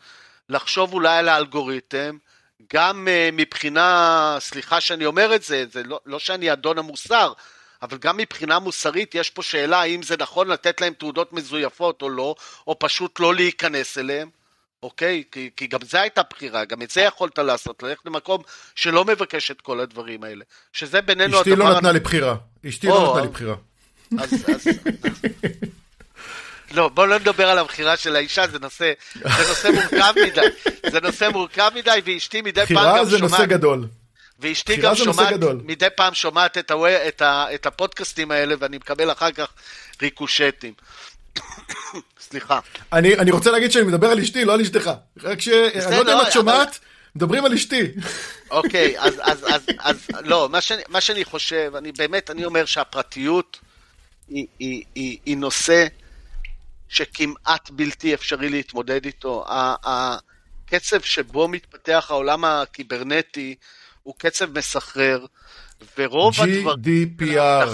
[0.50, 2.18] לחשוב אולי על האלגוריתם,
[2.74, 7.34] גם uh, מבחינה, סליחה שאני אומר את זה, זה לא, לא שאני אדון המוסר,
[7.82, 12.10] אבל גם מבחינה מוסרית יש פה שאלה האם זה נכון לתת להם תעודות מזויפות או
[12.10, 12.36] לא,
[12.68, 14.30] או פשוט לא להיכנס אליהם,
[14.84, 15.24] אוקיי?
[15.32, 18.42] כי, כי גם זה הייתה בחירה, גם את זה יכולת לעשות, ללכת למקום
[18.76, 20.44] שלא מבקש את כל הדברים האלה.
[20.74, 22.36] שזה בינינו אשתי לא נתנה לי בחירה.
[22.68, 23.56] אשתי לא נתנה לי בחירה.
[24.20, 24.68] אז, אז,
[26.74, 30.42] לא, בוא לא נדבר על הבחירה של האישה, זה נושא, זה נושא מורכב מדי.
[30.92, 33.06] זה נושא מורכב מדי, ואשתי מדי פעם גם שומעת...
[33.06, 33.88] בחירה זה נושא גדול.
[34.40, 35.34] ואשתי גם שומעת,
[35.64, 39.48] מדי פעם שומעת את, הווי, את, ה, את הפודקאסטים האלה, ואני מקבל אחר כך
[40.02, 40.74] ריקושטים.
[42.30, 42.60] סליחה.
[42.94, 44.92] אני, אני רוצה להגיד שאני מדבר על אשתי, לא על אשתך.
[45.24, 45.48] רק ש...
[45.48, 46.80] אני לא יודע אם את שומעת,
[47.16, 47.92] מדברים על אשתי.
[48.52, 52.66] אוקיי, אז, אז, אז, אז לא, מה שאני, מה שאני חושב, אני באמת, אני אומר
[52.66, 53.60] שהפרטיות
[54.28, 55.88] היא, היא, היא, היא נושא
[56.94, 59.46] שכמעט בלתי אפשרי להתמודד איתו.
[59.50, 63.56] הקצב שבו מתפתח העולם הקיברנטי
[64.04, 65.26] הוא קצב מסחרר,
[65.98, 66.68] ורוב הדברים...
[66.68, 67.70] GDPR.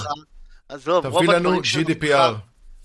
[0.69, 2.33] עזוב, תביא לנו GDPR.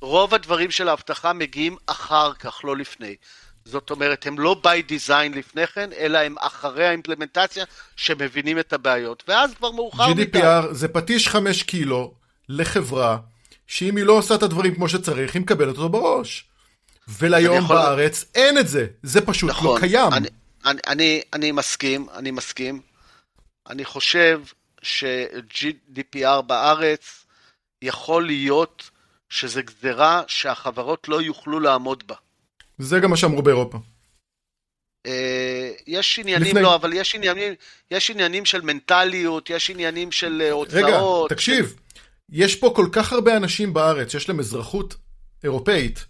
[0.00, 3.16] רוב הדברים של האבטחה מגיעים אחר כך, לא לפני.
[3.64, 7.64] זאת אומרת, הם לא by design לפני כן, אלא הם אחרי האימפלמנטציה
[7.96, 10.40] שמבינים את הבעיות, ואז כבר מאוחר GDPR מדי.
[10.40, 12.14] GDPR זה פטיש 5 קילו
[12.48, 13.18] לחברה
[13.66, 16.44] שאם היא לא עושה את הדברים כמו שצריך, היא מקבלת אותו בראש.
[17.08, 17.76] וליום יכול...
[17.76, 20.12] בארץ אין את זה, זה פשוט לא נכון, לא קיים.
[20.12, 20.28] אני,
[20.66, 22.80] אני, אני, אני מסכים, אני מסכים.
[23.68, 24.40] אני חושב
[24.82, 27.24] ש-GDPR בארץ
[27.82, 28.90] יכול להיות
[29.28, 32.14] שזה גזירה שהחברות לא יוכלו לעמוד בה.
[32.78, 33.78] זה גם מה שאמרו באירופה.
[35.06, 36.62] אה, יש עניינים, לפני...
[36.62, 37.54] לא, אבל יש עניינים,
[37.90, 40.84] יש עניינים של מנטליות, יש עניינים של אה, הוצאות.
[40.84, 40.98] רגע,
[41.28, 41.76] תקשיב,
[42.30, 44.94] יש פה כל כך הרבה אנשים בארץ שיש להם אזרחות
[45.44, 46.04] אירופאית,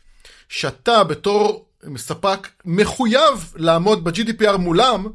[0.49, 5.07] שאתה בתור ספק מחויב לעמוד ב-GDPR מולם,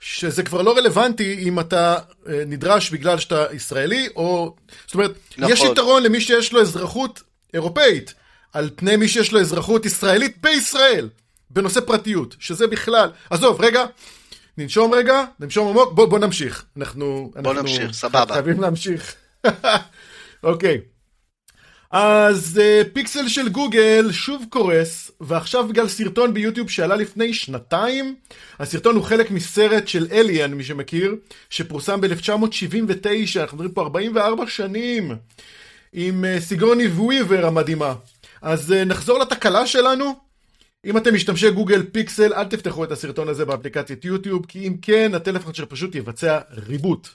[0.00, 1.96] שזה כבר לא רלוונטי אם אתה
[2.28, 4.54] אה, נדרש בגלל שאתה ישראלי, או...
[4.86, 5.52] זאת אומרת, נכון.
[5.52, 7.22] יש יתרון למי שיש לו אזרחות
[7.54, 8.14] אירופאית,
[8.52, 11.08] על פני מי שיש לו אזרחות ישראלית בישראל,
[11.50, 13.10] בנושא פרטיות, שזה בכלל...
[13.30, 13.84] עזוב, רגע,
[14.58, 16.64] ננשום רגע, ננשום עמוק, בוא, בוא נמשיך.
[16.76, 17.30] אנחנו...
[17.34, 18.34] בוא אנחנו נמשיך, סבבה.
[18.34, 19.14] חייבים להמשיך.
[20.42, 20.80] אוקיי.
[21.90, 28.14] אז uh, פיקסל של גוגל שוב קורס, ועכשיו בגלל סרטון ביוטיוב שעלה לפני שנתיים.
[28.58, 31.14] הסרטון הוא חלק מסרט של אליאן, מי שמכיר,
[31.50, 35.16] שפורסם ב-1979, אנחנו מדברים פה 44 שנים,
[35.92, 37.94] עם uh, סיגרוני וויבר המדהימה.
[38.42, 40.28] אז uh, נחזור לתקלה שלנו.
[40.84, 45.14] אם אתם משתמשי גוגל פיקסל, אל תפתחו את הסרטון הזה באפליקציית יוטיוב, כי אם כן,
[45.14, 47.08] הטלפון שלך פשוט יבצע ריבוט.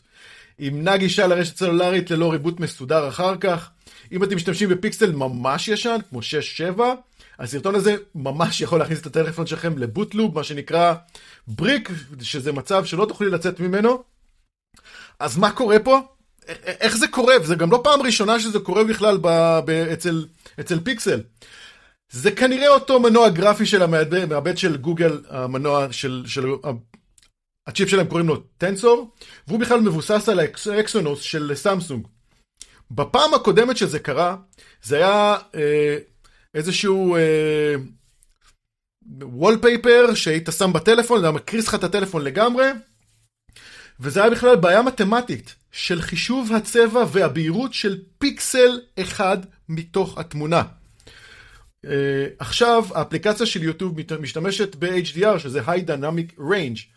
[0.60, 3.70] ימנע גישה לרשת סלולרית ללא ריבוט מסודר אחר כך.
[4.12, 6.20] אם אתם משתמשים בפיקסל ממש ישן, כמו
[6.78, 6.82] 6-7,
[7.40, 10.94] הסרטון הזה ממש יכול להכניס את הטלפון שלכם לבוטלוב, מה שנקרא
[11.48, 11.90] brick,
[12.22, 14.04] שזה מצב שלא תוכלי לצאת ממנו.
[15.20, 16.00] אז מה קורה פה?
[16.66, 17.36] איך זה קורה?
[17.42, 20.26] וזה גם לא פעם ראשונה שזה קורה בכלל ב, ב, אצל,
[20.60, 21.22] אצל פיקסל.
[22.10, 26.46] זה כנראה אותו מנוע גרפי של המעבד של גוגל, המנוע של, של
[27.68, 29.12] הצ'יפ שלהם קוראים לו Tensor,
[29.48, 30.40] והוא בכלל מבוסס על
[30.72, 32.08] ה Exynos של סמסונג.
[32.92, 34.36] בפעם הקודמת שזה קרה,
[34.84, 35.98] זה היה אה,
[36.54, 37.76] איזשהו אה,
[39.22, 42.66] וולפייפר שהיית שם בטלפון, זה היה מקריס לך את הטלפון לגמרי,
[44.00, 49.38] וזה היה בכלל בעיה מתמטית של חישוב הצבע והבהירות של פיקסל אחד
[49.70, 50.64] מתוך התמונה.
[51.86, 51.90] Uh,
[52.40, 56.93] עכשיו האפליקציה של יוטיוב משתמשת ב-HDR שזה High Dynamic Range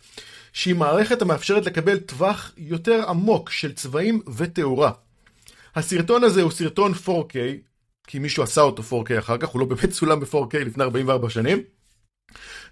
[0.53, 4.91] שהיא מערכת המאפשרת לקבל טווח יותר עמוק של צבעים ותאורה.
[5.75, 7.35] הסרטון הזה הוא סרטון 4K,
[8.07, 11.61] כי מישהו עשה אותו 4K אחר כך, הוא לא באמת צולם ב-4K לפני 44 שנים,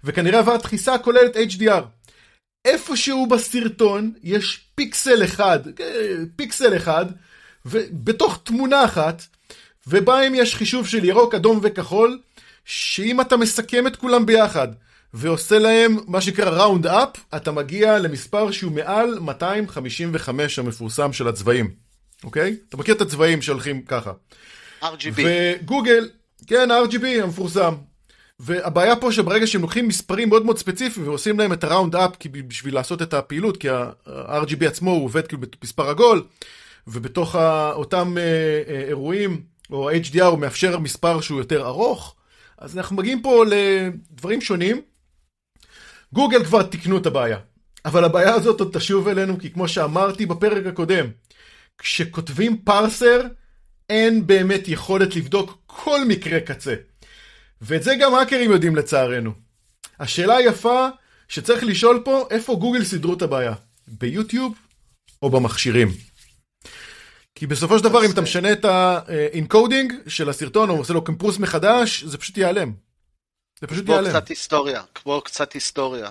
[0.04, 1.82] וכנראה עבר דחיסה כוללת HDR.
[2.64, 5.58] איפשהו בסרטון יש פיקסל אחד,
[6.36, 7.06] פיקסל אחד,
[7.66, 9.22] ובתוך תמונה אחת,
[9.86, 12.20] ובהם יש חישוב של ירוק, אדום וכחול,
[12.64, 14.68] שאם אתה מסכם את כולם ביחד,
[15.14, 21.70] ועושה להם מה שנקרא ראונד אפ, אתה מגיע למספר שהוא מעל 255 המפורסם של הצבעים,
[22.24, 22.56] אוקיי?
[22.68, 24.12] אתה מכיר את הצבעים שהולכים ככה.
[24.82, 25.20] RGB.
[25.62, 26.08] וגוגל,
[26.46, 27.74] כן, RGB המפורסם.
[28.40, 32.10] והבעיה פה שברגע שהם לוקחים מספרים מאוד מאוד ספציפיים ועושים להם את הראונד אפ
[32.48, 36.24] בשביל לעשות את הפעילות, כי ה-RGB עצמו הוא עובד כאילו במספר עגול,
[36.86, 37.36] ובתוך
[37.72, 42.14] אותם אה, אה, אירועים, או ה-HDR הוא מאפשר מספר שהוא יותר ארוך,
[42.58, 44.80] אז אנחנו מגיעים פה לדברים שונים.
[46.16, 47.38] גוגל כבר תיקנו את הבעיה,
[47.84, 51.06] אבל הבעיה הזאת עוד תשוב אלינו, כי כמו שאמרתי בפרק הקודם,
[51.78, 53.20] כשכותבים parser,
[53.90, 56.74] אין באמת יכולת לבדוק כל מקרה קצה.
[57.62, 59.32] ואת זה גם האקרים יודעים לצערנו.
[60.00, 60.88] השאלה היפה
[61.28, 63.54] שצריך לשאול פה, איפה גוגל סידרו את הבעיה?
[63.88, 64.54] ביוטיוב
[65.22, 65.88] או במכשירים?
[67.34, 71.04] כי בסופו של דבר אם אתה משנה את ה encoding של הסרטון או עושה לו
[71.04, 72.85] compress מחדש, זה פשוט ייעלם.
[73.60, 74.04] זה פשוט ייעלם.
[74.04, 76.10] כמו קצת היסטוריה, כמו קצת היסטוריה.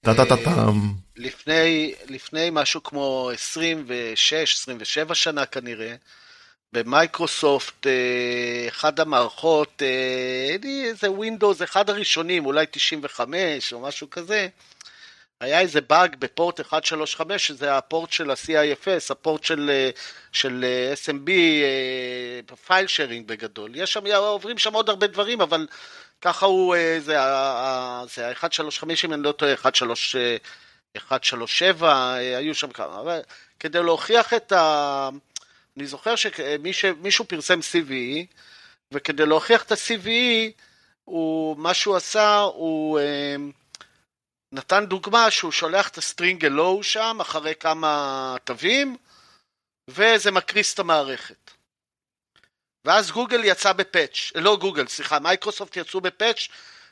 [0.00, 0.92] טה-טה-טה-טם.
[1.16, 3.30] לפני, לפני משהו כמו
[5.10, 5.94] 26-27 שנה כנראה,
[6.72, 10.56] במייקרוסופט, אה, אחד המערכות, אה,
[11.00, 14.48] זה Windows, אחד הראשונים, אולי 95 או משהו כזה,
[15.40, 19.90] היה איזה באג בפורט 135, שזה הפורט של ה-CIFS, הפורט של, אה,
[20.32, 20.64] של
[21.04, 21.30] SMB,
[22.66, 23.70] file sharing בגדול.
[23.74, 25.66] יש שם, עוברים שם עוד הרבה דברים, אבל
[26.20, 27.16] ככה הוא, זה,
[28.14, 33.20] זה ה-135, אם אני לא טועה, 137, היו שם כמה, אבל
[33.60, 35.08] כדי להוכיח את ה...
[35.76, 38.26] אני זוכר שמישהו פרסם CVE,
[38.92, 40.50] וכדי להוכיח את ה-CVE,
[41.04, 43.36] הוא, מה שהוא עשה, הוא אה,
[44.52, 48.96] נתן דוגמה שהוא שולח את ה string אלו שם, אחרי כמה תווים,
[49.90, 51.55] וזה מקריס את המערכת.
[52.86, 56.48] ואז גוגל יצא ב patch, לא גוגל, סליחה, מייקרוסופט יצאו ב patch,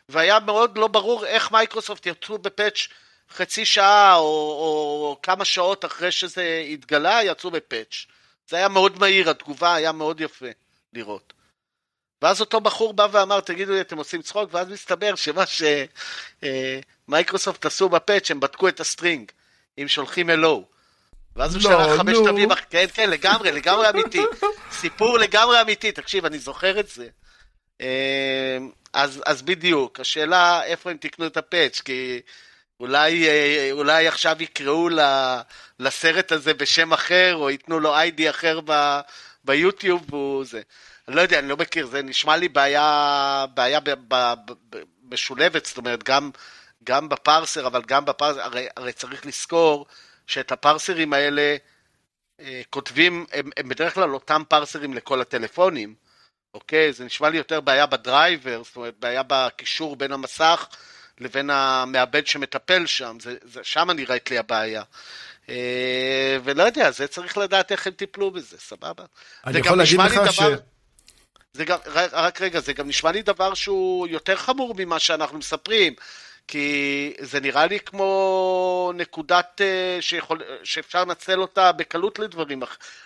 [0.08, 2.88] והיה מאוד לא ברור איך מייקרוסופט יצאו ב patch
[3.30, 8.06] חצי שעה או, או כמה שעות אחרי שזה התגלה, יצאו ב patch.
[8.48, 10.46] זה היה מאוד מהיר, התגובה היה מאוד יפה
[10.92, 11.32] לראות.
[12.22, 14.54] ואז אותו בחור בא ואמר, תגידו לי, אתם עושים צחוק?
[14.54, 15.44] ואז מסתבר שמה
[17.06, 19.32] שמייקרוסופט אה, עשו ב patch, הם בדקו את ה string,
[19.78, 20.64] אם שולחים אלו.
[21.36, 24.20] ואז הוא לא, שלח חמש תווים, כן, כן, לגמרי, לגמרי אמיתי.
[24.80, 27.08] סיפור לגמרי אמיתי, תקשיב, אני זוכר את זה.
[27.80, 28.58] אה,
[28.92, 32.20] אז, אז בדיוק, השאלה איפה הם תיקנו את הפאץ', כי
[32.80, 34.88] אולי, אה, אולי עכשיו יקראו
[35.78, 39.00] לסרט הזה בשם אחר, או ייתנו לו איי-די אחר ב,
[39.44, 40.62] ביוטיוב, והוא זה.
[41.08, 44.14] אני לא יודע, אני לא מכיר, זה נשמע לי בעיה, בעיה ב, ב,
[44.46, 44.78] ב, ב,
[45.10, 46.30] משולבת, זאת אומרת, גם,
[46.84, 49.86] גם בפרסר, אבל גם בפרסר, הרי, הרי צריך לזכור
[50.26, 51.56] שאת הפרסרים האלה
[52.40, 55.94] אה, כותבים, הם, הם בדרך כלל אותם פרסרים לכל הטלפונים,
[56.54, 56.92] אוקיי?
[56.92, 60.68] זה נשמע לי יותר בעיה בדרייבר, זאת אומרת, בעיה בקישור בין המסך.
[61.20, 64.82] לבין המעבד שמטפל שם, זה, זה, שם נראית לי הבעיה.
[65.48, 69.04] אה, ולא יודע, זה צריך לדעת איך הם טיפלו בזה, סבבה?
[69.46, 70.58] אני יכול להגיד לך דבר, ש...
[71.52, 71.78] זה גם,
[72.12, 75.94] רק רגע, זה גם נשמע לי דבר שהוא יותר חמור ממה שאנחנו מספרים,
[76.48, 82.60] כי זה נראה לי כמו נקודת אה, שיכול, שאפשר לנצל אותה בקלות לדברים,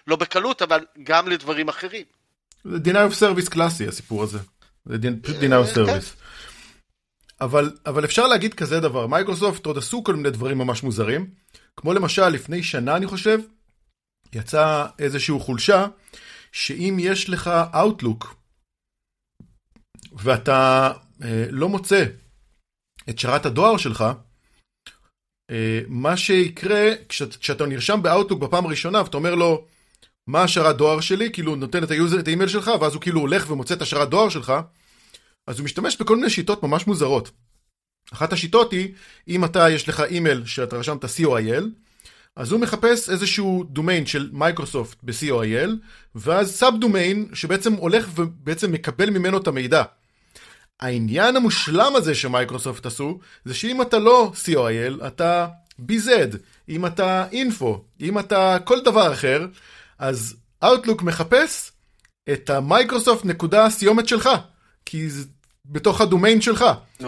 [0.06, 2.04] לא בקלות, אבל גם לדברים אחרים.
[2.64, 4.38] זה denial of service קלאסי הסיפור הזה.
[4.84, 5.86] זה denial of service.
[5.86, 6.24] כן.
[7.40, 11.30] אבל, אבל אפשר להגיד כזה דבר, מייקרוסופט עוד עשו כל מיני דברים ממש מוזרים,
[11.76, 13.38] כמו למשל לפני שנה אני חושב,
[14.32, 15.86] יצא איזושהי חולשה,
[16.52, 18.26] שאם יש לך Outlook,
[20.12, 20.90] ואתה
[21.22, 22.04] אה, לא מוצא
[23.10, 24.04] את שרת הדואר שלך,
[25.50, 29.64] אה, מה שיקרה כשאת, כשאתה נרשם ב Outlook בפעם הראשונה ואתה אומר לו
[30.26, 33.20] מה השרת דואר שלי, כאילו נותן את, ה user, את האימייל שלך ואז הוא כאילו
[33.20, 34.52] הולך ומוצא את השרת דואר שלך,
[35.46, 37.30] אז הוא משתמש בכל מיני שיטות ממש מוזרות.
[38.12, 38.92] אחת השיטות היא,
[39.28, 41.64] אם אתה, יש לך אימייל שאתה רשמת co.il,
[42.36, 45.70] אז הוא מחפש איזשהו דומיין של מייקרוסופט ב-co.il,
[46.14, 49.82] ואז sub domain שבעצם הולך ובעצם מקבל ממנו את המידע.
[50.80, 55.46] העניין המושלם הזה שמייקרוסופט עשו, זה שאם אתה לא co.il, אתה
[55.80, 56.36] BZ,
[56.68, 57.66] אם אתה info,
[58.00, 59.46] אם אתה כל דבר אחר,
[59.98, 61.72] אז Outlook מחפש
[62.32, 64.28] את המייקרוסופט נקודה סיומת שלך,
[64.86, 65.24] כי זה
[65.66, 66.64] בתוך הדומיין שלך.
[67.00, 67.06] נו.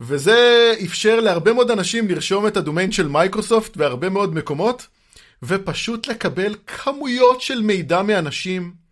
[0.00, 4.86] וזה אפשר להרבה מאוד אנשים לרשום את הדומיין של מייקרוסופט בהרבה מאוד מקומות,
[5.42, 8.83] ופשוט לקבל כמויות של מידע מאנשים.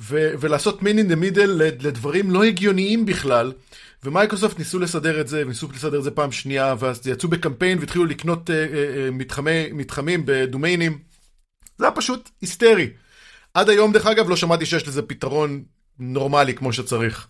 [0.00, 1.50] ו- ולעשות man in the middle
[1.80, 3.52] לדברים לא הגיוניים בכלל.
[4.04, 8.04] ומייקרוסופט ניסו לסדר את זה, וניסו לסדר את זה פעם שנייה, ואז יצאו בקמפיין והתחילו
[8.04, 10.98] לקנות אה, אה, מתחמי, מתחמים בדומיינים.
[11.78, 12.90] זה היה פשוט היסטרי.
[13.54, 15.62] עד היום, דרך אגב, לא שמעתי שיש לזה פתרון
[15.98, 17.26] נורמלי כמו שצריך.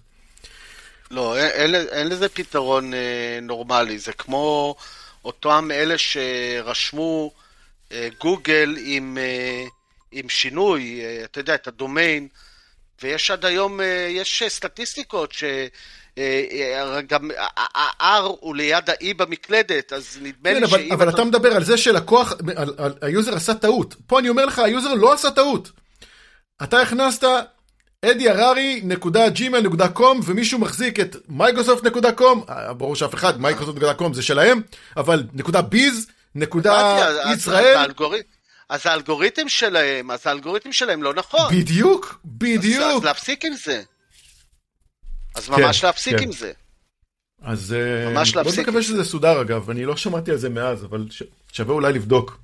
[1.11, 4.75] לא, אין, אין, אין לזה פתרון אה, נורמלי, זה כמו
[5.25, 7.33] אותם אלה שרשמו
[7.93, 9.65] אה, גוגל עם, אה,
[10.13, 12.29] עם שינוי, אה, אתה יודע, את הדומיין,
[13.03, 15.45] ויש עד היום, אה, יש סטטיסטיקות ש...
[16.19, 17.31] אה, גם
[17.77, 21.65] ה-R הוא ליד ה-E במקלדת, אז נדמה כן, לי אבל, שאם אבל אתה מדבר על
[21.65, 23.95] זה שלקוח, על, על, ה user עשה טעות.
[24.07, 25.71] פה אני אומר לך, ה user לא עשה טעות.
[26.63, 27.25] אתה הכנסת
[28.05, 32.45] אדי הררי נקודה Gmail נקודה com ומישהו מחזיק את מייקרוסופט נקודה קום,
[32.77, 34.63] ברור שאף אחד, מייקרוסופט נקודה קום זה שלהם,
[34.97, 36.99] אבל נקודה ביז, נקודה
[37.35, 38.34] ישראל, האלגוריתם-
[38.69, 41.53] אז האלגוריתם שלהם, אז האלגוריתם שלהם לא נכון.
[41.53, 42.83] בדיוק, אז- בדיוק.
[42.97, 43.83] אז להפסיק עם זה.
[45.35, 46.23] אז כן, ממש להפסיק כן.
[46.23, 46.53] עם זה.
[47.43, 51.07] אז אה, ממש בוא נקווה שזה סודר אגב, אני לא שמעתי על זה מאז, אבל
[51.11, 52.39] ש- שווה אולי לבדוק.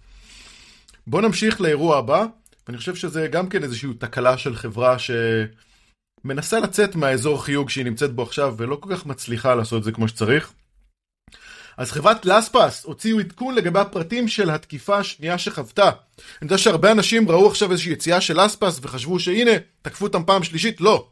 [1.07, 2.25] בוא נמשיך לאירוע הבא,
[2.69, 4.97] אני חושב שזה גם כן איזושהי תקלה של חברה
[6.25, 9.93] שמנסה לצאת מהאזור חיוג שהיא נמצאת בו עכשיו ולא כל כך מצליחה לעשות את זה
[9.93, 10.53] כמו שצריך.
[11.81, 15.85] אז חברת לספס הוציאו עדכון לגבי הפרטים של התקיפה השנייה שחוותה.
[15.85, 15.93] אני
[16.43, 19.51] יודע שהרבה אנשים ראו עכשיו איזושהי יציאה של לספס וחשבו שהנה,
[19.83, 21.07] תקפו אותם פעם שלישית, לא.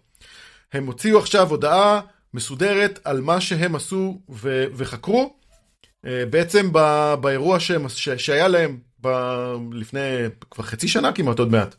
[0.72, 2.00] הם הוציאו עכשיו הודעה
[2.34, 5.36] מסודרת על מה שהם עשו ו- וחקרו.
[6.06, 9.98] אה, בעצם ב- באירוע שהם, ש- שהיה להם ב- לפני
[10.50, 11.74] כבר חצי שנה כמעט עוד מעט.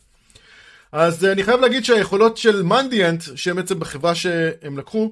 [0.92, 5.12] אז אה, אני חייב להגיד שהיכולות של מנדיאנט, שהם בעצם בחברה שהם לקחו,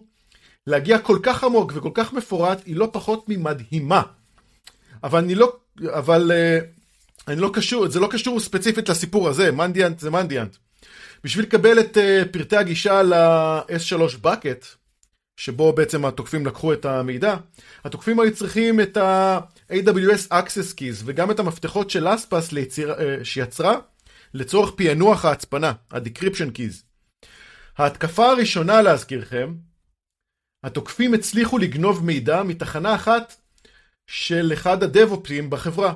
[0.67, 4.01] להגיע כל כך עמוק וכל כך מפורט, היא לא פחות ממדהימה.
[5.03, 5.55] אבל אני לא,
[5.89, 6.59] אבל אה,
[7.27, 10.55] אני לא קשור, זה לא קשור ספציפית לסיפור הזה, מנדיאנט זה מנדיאנט.
[11.23, 14.65] בשביל לקבל את אה, פרטי הגישה ל-S3 bucket,
[15.37, 17.35] שבו בעצם התוקפים לקחו את המידע,
[17.83, 23.75] התוקפים היו צריכים את ה-AWS Access Keys וגם את המפתחות של אספס ליציר, אה, שיצרה
[24.33, 26.83] לצורך פענוח ההצפנה, ה-Decryption Keys.
[27.77, 29.53] ההתקפה הראשונה להזכירכם,
[30.63, 33.35] התוקפים הצליחו לגנוב מידע מתחנה אחת
[34.07, 35.93] של אחד הדב-אופים בחברה.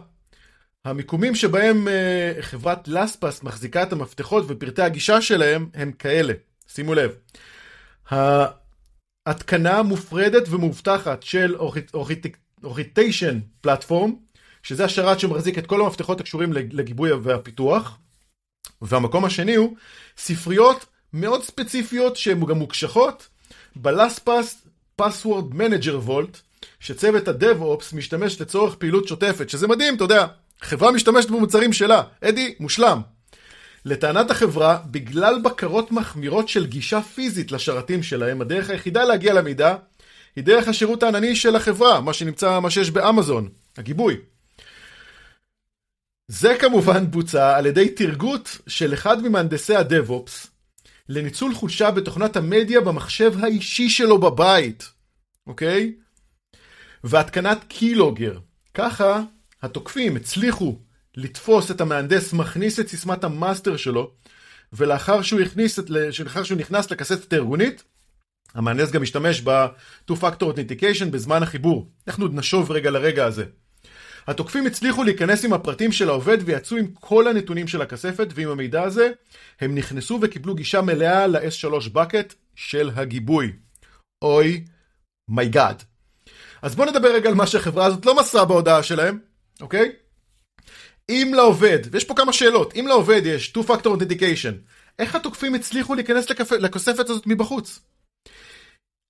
[0.85, 6.33] המיקומים שבהם uh, חברת לספס מחזיקה את המפתחות ופרטי הגישה שלהם הם כאלה.
[6.67, 7.11] שימו לב.
[9.25, 11.55] ההתקנה מופרדת ומאובטחת של
[12.63, 14.15] אוריטיישן פלטפורם,
[14.63, 17.97] שזה השרת שמחזיק את כל המפתחות הקשורים לגיבוי והפיתוח.
[18.81, 19.75] והמקום השני הוא
[20.17, 23.27] ספריות מאוד ספציפיות שהן גם מוקשחות
[23.75, 24.61] בלספס
[25.01, 26.37] Password Manager Vault,
[26.79, 30.27] שצוות ה-DevOps משתמש לצורך פעילות שוטפת, שזה מדהים, אתה יודע,
[30.61, 33.01] חברה משתמשת במוצרים שלה, אדי, מושלם.
[33.85, 39.75] לטענת החברה, בגלל בקרות מחמירות של גישה פיזית לשרתים שלהם, הדרך היחידה להגיע למידע
[40.35, 44.17] היא דרך השירות הענני של החברה, מה שנמצא, מה שיש באמזון, הגיבוי.
[46.27, 50.47] זה כמובן בוצע על ידי תרגות של אחד ממהנדסי הדב-אופס
[51.13, 54.91] לניצול חולשה בתוכנת המדיה במחשב האישי שלו בבית,
[55.47, 55.93] אוקיי?
[57.03, 58.39] והתקנת קילוגר.
[58.73, 59.21] ככה
[59.61, 60.79] התוקפים הצליחו
[61.17, 64.11] לתפוס את המהנדס מכניס את סיסמת המאסטר שלו,
[64.73, 65.85] ולאחר שהוא, הכניס את,
[66.43, 67.83] שהוא נכנס לכספת הארגונית,
[68.53, 71.91] המהנדס גם משתמש ב-2-Factor Authentication בזמן החיבור.
[72.07, 73.45] אנחנו עוד נשוב רגע לרגע הזה.
[74.27, 78.83] התוקפים הצליחו להיכנס עם הפרטים של העובד ויצאו עם כל הנתונים של הכספת ועם המידע
[78.83, 79.11] הזה
[79.61, 83.51] הם נכנסו וקיבלו גישה מלאה ל-S3 bucket של הגיבוי.
[84.21, 84.63] אוי
[85.29, 85.83] My God.
[86.61, 89.19] אז בואו נדבר רגע על מה שהחברה הזאת לא מסרה בהודעה שלהם,
[89.61, 89.91] אוקיי?
[91.09, 94.53] אם לעובד, ויש פה כמה שאלות, אם לעובד יש two factor authentication,
[94.99, 96.51] איך התוקפים הצליחו להיכנס לכספ...
[96.51, 97.79] לכספת הזאת מבחוץ?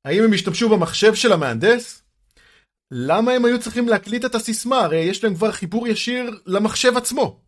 [0.05, 2.03] האם הם השתמשו במחשב של המהנדס?
[2.91, 4.79] למה הם היו צריכים להקליט את הסיסמה?
[4.79, 7.39] הרי יש להם כבר חיבור ישיר למחשב עצמו,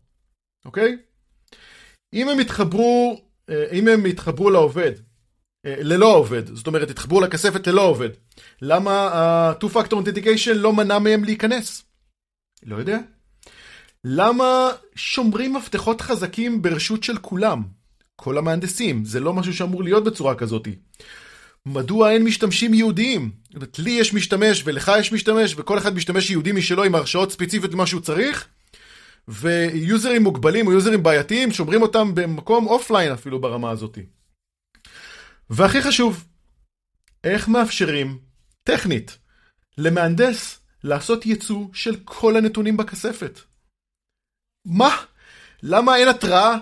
[0.64, 0.96] אוקיי?
[2.14, 3.20] אם הם התחברו,
[3.50, 4.92] אה, אם הם התחברו לעובד,
[5.66, 8.08] אה, ללא העובד, זאת אומרת התחברו לכספת ללא עובד,
[8.62, 11.82] למה ה-2 Factor Authentication לא מנע מהם להיכנס?
[12.62, 12.98] לא יודע.
[14.04, 17.62] למה שומרים מפתחות חזקים ברשות של כולם?
[18.16, 20.68] כל המהנדסים, זה לא משהו שאמור להיות בצורה כזאת.
[21.66, 23.43] מדוע אין משתמשים ייחודיים?
[23.56, 27.72] אומרת, לי יש משתמש ולך יש משתמש וכל אחד משתמש ייחודי משלו עם הרשאות ספציפיות
[27.72, 28.48] למה שהוא צריך
[29.28, 33.98] ו users מוגבלים או users בעייתיים שומרים אותם במקום offline אפילו ברמה הזאת.
[35.50, 36.24] והכי חשוב,
[37.24, 38.18] איך מאפשרים,
[38.62, 39.18] טכנית,
[39.78, 43.40] למהנדס לעשות ייצוא של כל הנתונים בכספת?
[44.64, 44.96] מה?
[45.62, 46.56] למה אין התראה?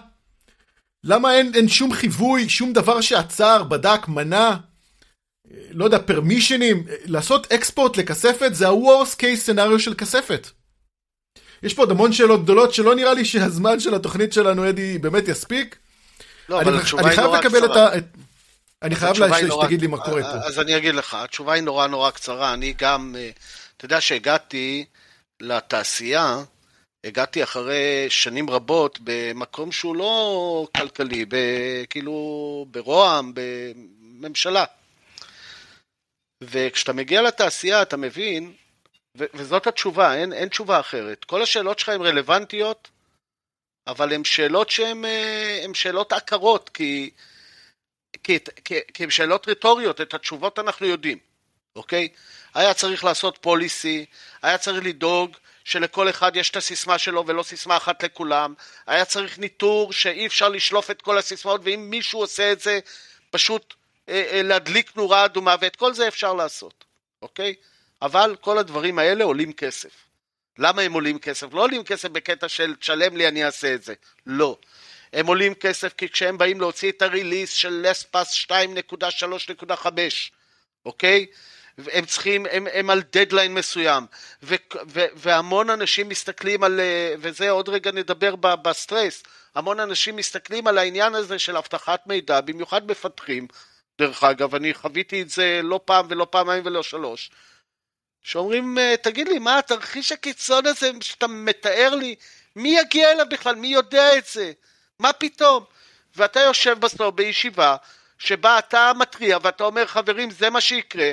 [1.05, 4.57] למה אין, אין שום חיווי, שום דבר שעצר, בדק, מנע?
[5.71, 6.85] לא יודע, פרמישנים?
[7.05, 10.49] לעשות אקספורט לכספת זה ה-Worst case scenario של כספת.
[11.63, 15.29] יש פה עוד המון שאלות גדולות שלא נראה לי שהזמן של התוכנית שלנו, אדי, באמת
[15.29, 15.77] יספיק.
[16.49, 17.65] לא, אני, אבל התשובה היא נורא קצרה.
[17.65, 17.99] את ה...
[18.83, 19.29] אני חייב לה...
[19.39, 20.47] שתגיד לי מה קורה פה.
[20.47, 22.55] אז אני אגיד לך, התשובה היא נורא נורא קצרה.
[22.55, 23.31] אני גם, אה,
[23.77, 24.85] אתה יודע שהגעתי
[25.41, 26.43] לתעשייה,
[27.05, 31.25] הגעתי אחרי שנים רבות במקום שהוא לא כלכלי,
[31.91, 34.65] כאילו ברוה"מ, בממשלה.
[36.43, 38.53] וכשאתה מגיע לתעשייה אתה מבין,
[39.19, 41.25] ו- וזאת התשובה, אין, אין תשובה אחרת.
[41.25, 42.89] כל השאלות שלך הן רלוונטיות,
[43.87, 47.11] אבל הן שאלות שהן אה, שאלות עקרות, כי...
[48.23, 51.19] כי, כי, כי הן שאלות רטוריות, את התשובות אנחנו יודעים,
[51.77, 52.09] אוקיי?
[52.55, 54.07] היה צריך לעשות פוליסי,
[54.43, 58.55] היה צריך לדאוג שלכל אחד יש את הסיסמה שלו ולא סיסמה אחת לכולם,
[58.87, 62.81] היה צריך ניטור שאי אפשר לשלוף את כל הסיסמאות, ואם מישהו עושה את זה,
[63.31, 63.75] פשוט
[64.45, 66.85] להדליק נורה אדומה, ואת כל זה אפשר לעשות,
[67.23, 67.55] אוקיי?
[68.03, 69.91] אבל כל הדברים האלה עולים כסף.
[70.59, 71.47] למה הם עולים כסף?
[71.53, 73.95] לא עולים כסף בקטע של תשלם לי אני אעשה את זה,
[74.27, 74.59] לא.
[75.13, 79.87] הם עולים כסף כי כשהם באים להוציא את ה release של LastPass 2.3.5,
[80.87, 81.27] אוקיי?
[81.79, 84.07] הם צריכים, הם, הם על דדליין מסוים,
[84.43, 84.55] ו,
[84.89, 89.23] ו, והמון אנשים מסתכלים על, אה, וזה עוד רגע נדבר ב, בסטרס,
[89.55, 93.47] המון אנשים מסתכלים על העניין הזה של אבטחת מידע, במיוחד מפתחים,
[93.99, 97.31] דרך אגב, אני חוויתי את זה לא פעם ולא פעמיים ולא שלוש,
[98.23, 102.15] שאומרים, אה, תגיד לי, מה התרחיש הקיצון הזה שאתה מתאר לי,
[102.57, 104.53] מי יגיע אליו בכלל, מי יודע את זה?
[104.99, 105.65] מה פתאום?
[106.17, 107.77] ואתה יושב בסוף בישיבה
[108.19, 111.13] שבה אתה מתריע ואתה אומר חברים זה מה שיקרה.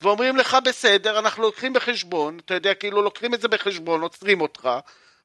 [0.00, 4.68] ואומרים לך בסדר אנחנו לוקחים בחשבון אתה יודע כאילו לוקחים את זה בחשבון עוצרים אותך.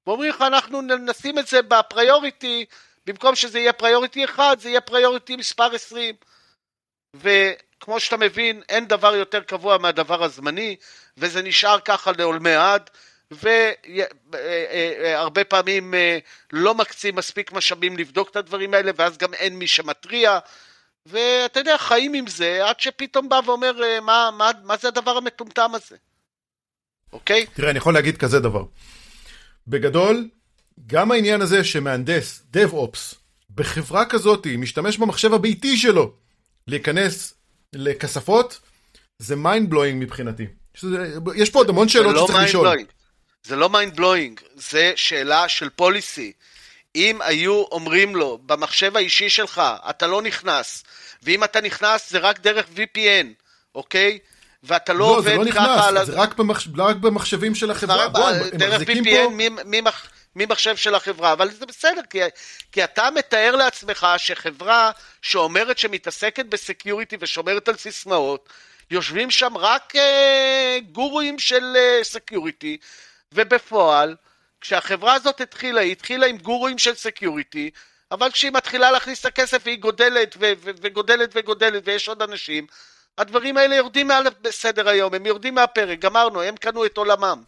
[0.08, 2.66] ואומרים לך אנחנו נשים את זה בפריוריטי
[3.06, 6.16] במקום שזה יהיה פריוריטי אחד זה יהיה פריוריטי מספר 20
[7.22, 10.76] וכמו שאתה מבין אין דבר יותר קבוע מהדבר הזמני
[11.18, 12.90] וזה נשאר ככה לעולמי עד
[14.32, 16.18] והרבה פעמים אה,
[16.54, 20.40] לא מקצים מספיק משאבים לבדוק את הדברים האלה, ואז גם אין מי שמתריע,
[21.06, 25.18] ואתה יודע, חיים עם זה, עד שפתאום בא ואומר, אה, מה, מה, מה זה הדבר
[25.18, 25.96] המטומטם הזה?
[27.14, 27.46] אוקיי?
[27.46, 28.64] תראה, אני יכול להגיד כזה דבר.
[29.68, 30.30] בגדול,
[30.88, 33.16] גם העניין הזה שמהנדס, DevOps,
[33.56, 36.14] בחברה כזאת, משתמש במחשב הביתי שלו
[36.68, 37.34] להיכנס
[37.76, 38.60] לכספות,
[39.20, 40.46] זה mind blowing מבחינתי.
[40.74, 40.98] שזה,
[41.36, 42.68] יש פה עוד המון שאלות זה לא שצריך לשאול.
[42.68, 42.86] blowing.
[43.44, 46.32] זה לא mind blowing, זה שאלה של policy.
[46.96, 50.84] אם היו אומרים לו, במחשב האישי שלך, אתה לא נכנס,
[51.24, 53.28] ואם אתה נכנס זה רק דרך VPN,
[53.76, 54.20] אוקיי?
[54.64, 56.06] ואתה לא, לא, עובד זה לא ככה נכנס, על...
[56.06, 56.68] זה רק, במחש...
[56.78, 58.10] רק במחשבים של החברה.
[58.10, 59.30] בוא, הם- הם דרך VPN פה...
[59.30, 60.08] מ- ממח-
[60.38, 62.20] ממחשב של החברה, אבל זה בסדר, כי,
[62.72, 68.50] כי אתה מתאר לעצמך שחברה שאומרת שמתעסקת ב security ושומרת על סיסמאות,
[68.92, 72.78] יושבים שם רק אה, גורואים של אה, security,
[73.34, 74.16] ובפועל,
[74.62, 77.70] כשהחברה הזאת התחילה, היא התחילה עם גורואים של security,
[78.12, 82.68] אבל כשהיא מתחילה להכניס את הכסף והיא גודלת ו- ו- וגודלת וגודלת ויש עוד אנשים,
[83.18, 87.44] הדברים האלה יורדים מעל סדר היום, הם יורדים מהפרק, גמרנו, הם קנו את עולמם,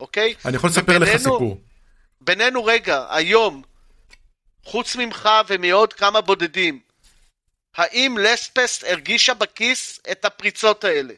[0.00, 0.34] אוקיי?
[0.44, 1.67] אני יכול לספר לך סיפור.
[2.20, 3.62] בינינו רגע, היום,
[4.64, 6.80] חוץ ממך ומעוד כמה בודדים,
[7.76, 11.14] האם לספסט הרגישה בכיס את הפריצות האלה?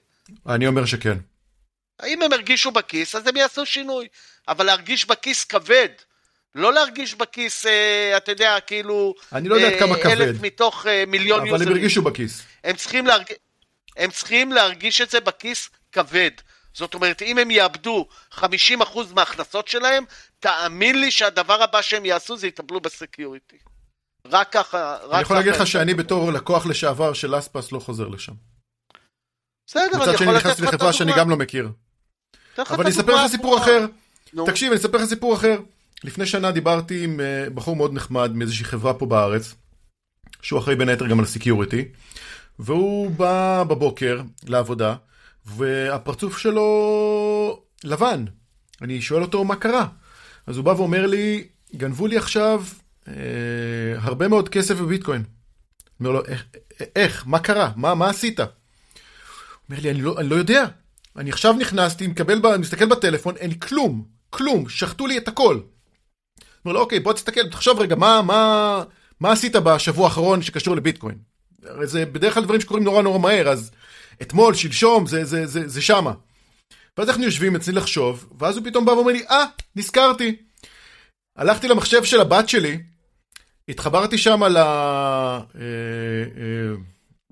[0.46, 1.18] אני אומר שכן.
[2.00, 4.08] האם הם הרגישו בכיס, אז הם יעשו שינוי.
[4.48, 5.88] אבל להרגיש בכיס כבד,
[6.54, 9.14] לא להרגיש בכיס, אה, אתה יודע, כאילו...
[9.32, 10.06] אני לא יודע עד כמה כבד.
[10.06, 11.72] אלף מתוך אה, מיליון אבל הם יוזרים.
[11.72, 12.42] הרגישו בכיס.
[12.64, 13.24] הם צריכים, להרג...
[13.96, 16.30] הם צריכים להרגיש את זה בכיס כבד.
[16.74, 18.42] זאת אומרת, אם הם יאבדו 50%
[19.14, 20.04] מההכנסות שלהם,
[20.40, 23.56] תאמין לי שהדבר הבא שהם יעשו זה יטפלו בסקיוריטי.
[24.26, 25.14] רק ככה, רק ככה...
[25.14, 28.32] אני יכול להגיד לך שאני בתור לקוח לשעבר של אספס לא חוזר לשם.
[29.66, 31.24] בסדר, אני מצד שני יכול לתת נכנסתי לך את לחברה שאני הדוגמה.
[31.24, 31.68] גם לא מכיר.
[32.58, 33.58] אבל אני אספר הדוגמה לך סיפור.
[33.58, 33.86] אחר.
[34.46, 35.58] תקשיב, אני אספר לך סיפור אחר.
[36.04, 39.54] לפני שנה דיברתי עם אה, בחור מאוד נחמד מאיזושהי חברה פה בארץ,
[40.42, 41.88] שהוא אחראי בין היתר גם על security,
[42.58, 44.94] והוא בא בבוקר לעבודה,
[45.46, 48.24] והפרצוף שלו לבן.
[48.82, 49.86] אני שואל אותו מה קרה.
[50.46, 52.64] אז הוא בא ואומר לי, גנבו לי עכשיו
[53.08, 53.14] אה,
[53.98, 55.22] הרבה מאוד כסף בביטקוין.
[56.00, 56.44] אומר לו, איך,
[56.96, 57.26] איך?
[57.26, 57.70] מה קרה?
[57.76, 58.40] מה, מה עשית?
[58.40, 60.66] אומר לי, אני לא, אני לא יודע.
[61.16, 65.60] אני עכשיו נכנסתי, מקבל, מסתכל בטלפון, אין כלום, כלום, שחטו לי את הכל.
[66.64, 68.82] אומר לו, אוקיי, בוא תסתכל, תחשוב רגע, מה, מה,
[69.20, 71.18] מה עשית בשבוע האחרון שקשור לביטקוין?
[71.64, 73.70] הרי זה בדרך כלל דברים שקורים נורא נורא מהר, אז
[74.22, 76.12] אתמול, שלשום, זה, זה, זה, זה שמה.
[76.98, 79.44] ואז אנחנו יושבים אצלי לחשוב, ואז הוא פתאום בא ואומר לי, אה,
[79.76, 80.36] נזכרתי.
[81.36, 82.78] הלכתי למחשב של הבת שלי,
[83.68, 84.56] התחברתי שם ל...
[84.56, 86.74] אה, אה,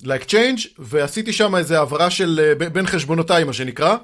[0.02, 3.96] ל-exchange, ועשיתי שם איזה העברה של אה, בין חשבונותיי, מה שנקרא.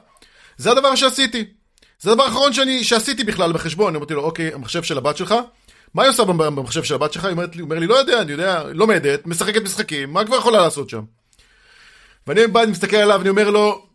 [0.57, 1.45] זה הדבר שעשיתי.
[2.01, 3.89] זה הדבר האחרון שאני, שעשיתי בכלל בחשבון.
[3.89, 5.35] אני אמרתי לו, אוקיי, המחשב של הבת שלך,
[5.95, 7.25] מה היא עושה במ- במחשב של הבת שלך?
[7.25, 10.59] היא אומרת לי, אומר לי, לא יודע, אני יודע, לומדת, משחקת משחקים, מה כבר יכולה
[10.63, 11.03] לעשות שם?
[12.27, 13.87] ואני בא, אני מסתכל עליו, אני אומר לו,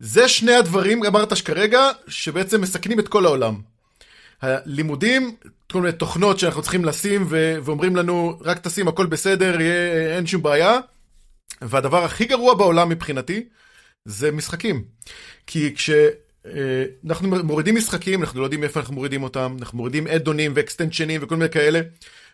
[0.00, 3.60] זה שני הדברים, אמרת שכרגע, שבעצם מסכנים את כל העולם.
[4.42, 5.36] הלימודים,
[5.72, 10.26] כל מיני תוכנות שאנחנו צריכים לשים ו- ואומרים לנו, רק תשים, הכל בסדר, יהיה, אין
[10.26, 10.78] שום בעיה.
[11.62, 13.44] והדבר הכי גרוע בעולם מבחינתי,
[14.04, 14.84] זה משחקים.
[15.46, 21.20] כי כשאנחנו מורידים משחקים, אנחנו לא יודעים איפה אנחנו מורידים אותם, אנחנו מורידים אדונים ואקסטנשנים
[21.24, 21.80] וכל מיני כאלה.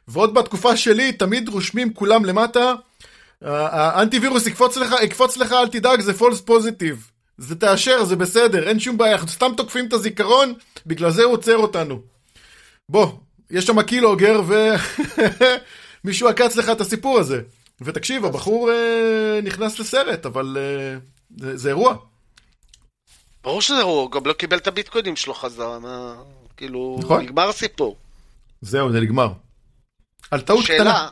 [0.08, 2.72] ועוד בתקופה שלי, תמיד רושמים כולם למטה,
[3.42, 7.10] האנטי וירוס יקפוץ לך, יקפוץ לך, אל תדאג, זה פולס פוזיטיב.
[7.38, 10.54] זה תאשר, זה בסדר, אין שום בעיה, אנחנו סתם תוקפים את הזיכרון,
[10.86, 12.00] בגלל זה הוא עוצר אותנו.
[12.88, 13.06] בוא,
[13.50, 14.42] יש שם קילוגר
[16.04, 17.40] ומישהו עקץ לך את הסיפור הזה.
[17.80, 20.98] ותקשיב, הבחור אה, נכנס לסרט, אבל אה,
[21.36, 21.96] זה, זה אירוע.
[23.42, 26.14] ברור שזה הוא גם לא קיבל את הביטקוינים שלו חזרה, מה...
[26.56, 27.22] כאילו, נכון.
[27.22, 27.96] נגמר הסיפור.
[28.60, 29.28] זהו, זה נגמר.
[30.30, 30.76] על טעות קטנה.
[30.78, 31.08] שאלה,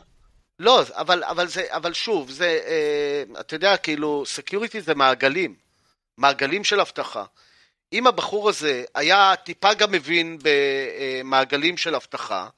[0.59, 5.55] לא, אבל, אבל, זה, אבל שוב, זה, אה, אתה יודע, כאילו, security זה מעגלים,
[6.17, 7.23] מעגלים של אבטחה.
[7.93, 12.49] אם הבחור הזה היה טיפה גם מבין במעגלים של אבטחה,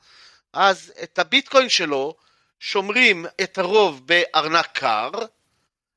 [0.54, 2.16] אז את הביטקוין שלו
[2.60, 5.10] שומרים את הרוב בארנק קר,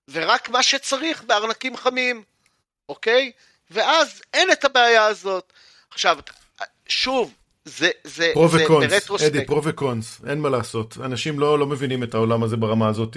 [0.09, 2.22] ורק מה שצריך בארנקים חמים,
[2.88, 3.32] אוקיי?
[3.70, 5.52] ואז אין את הבעיה הזאת.
[5.90, 6.18] עכשיו,
[6.88, 7.34] שוב,
[7.64, 9.34] זה, זה, פרו זה וקונס, ברטרוספקט.
[9.34, 10.96] אדי, פרו וקונס, אין מה לעשות.
[11.04, 13.16] אנשים לא, לא מבינים את העולם הזה ברמה הזאת.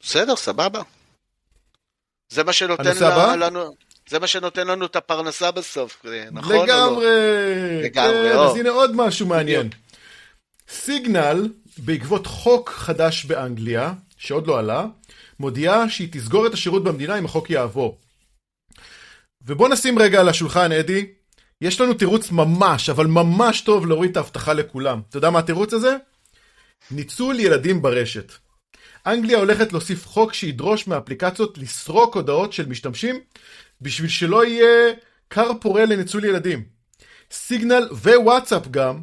[0.00, 0.82] בסדר, סבבה.
[2.34, 2.84] זה מה שנותן?
[3.00, 3.76] לה- לנו,
[4.08, 6.64] זה מה שנותן לנו את הפרנסה בסוף, נכון או לא?
[6.64, 7.06] לגמרי.
[7.82, 8.50] לגמרי, כן, או.
[8.50, 9.68] אז הנה עוד משהו מעניין.
[10.68, 14.86] סיגנל, בעקבות חוק חדש באנגליה, שעוד לא עלה,
[15.40, 17.98] מודיעה שהיא תסגור את השירות במדינה אם החוק יעבור.
[19.46, 21.06] ובוא נשים רגע על השולחן, אדי,
[21.60, 25.00] יש לנו תירוץ ממש, אבל ממש טוב להוריד את האבטחה לכולם.
[25.08, 25.96] אתה יודע מה התירוץ הזה?
[26.90, 28.32] ניצול ילדים ברשת.
[29.06, 33.20] אנגליה הולכת להוסיף חוק שידרוש מהאפליקציות לסרוק הודעות של משתמשים
[33.80, 34.92] בשביל שלא יהיה
[35.30, 36.64] כר פורה לניצול ילדים.
[37.30, 39.00] סיגנל ווואטסאפ גם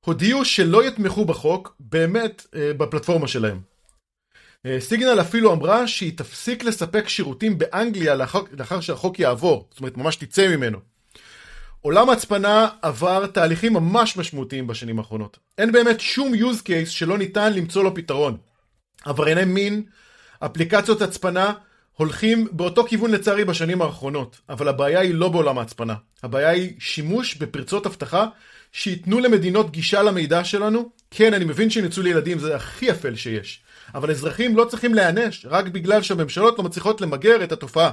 [0.00, 3.60] הודיעו שלא יתמכו בחוק באמת אה, בפלטפורמה שלהם.
[4.66, 9.96] אה, סיגנל אפילו אמרה שהיא תפסיק לספק שירותים באנגליה לאחר, לאחר שהחוק יעבור, זאת אומרת
[9.96, 10.78] ממש תצא ממנו.
[11.80, 15.38] עולם ההצפנה עבר תהליכים ממש משמעותיים בשנים האחרונות.
[15.58, 18.36] אין באמת שום use case שלא ניתן למצוא לו פתרון.
[19.04, 19.82] עברייני מין,
[20.40, 21.52] אפליקציות הצפנה,
[21.96, 25.94] הולכים באותו כיוון לצערי בשנים האחרונות, אבל הבעיה היא לא בעולם ההצפנה.
[26.22, 28.26] הבעיה היא שימוש בפרצות אבטחה
[28.72, 30.90] שייתנו למדינות גישה למידע שלנו.
[31.10, 33.62] כן, אני מבין שניצול ילדים זה הכי אפל שיש,
[33.94, 37.90] אבל אזרחים לא צריכים להיענש רק בגלל שהממשלות לא מצליחות למגר את התופעה.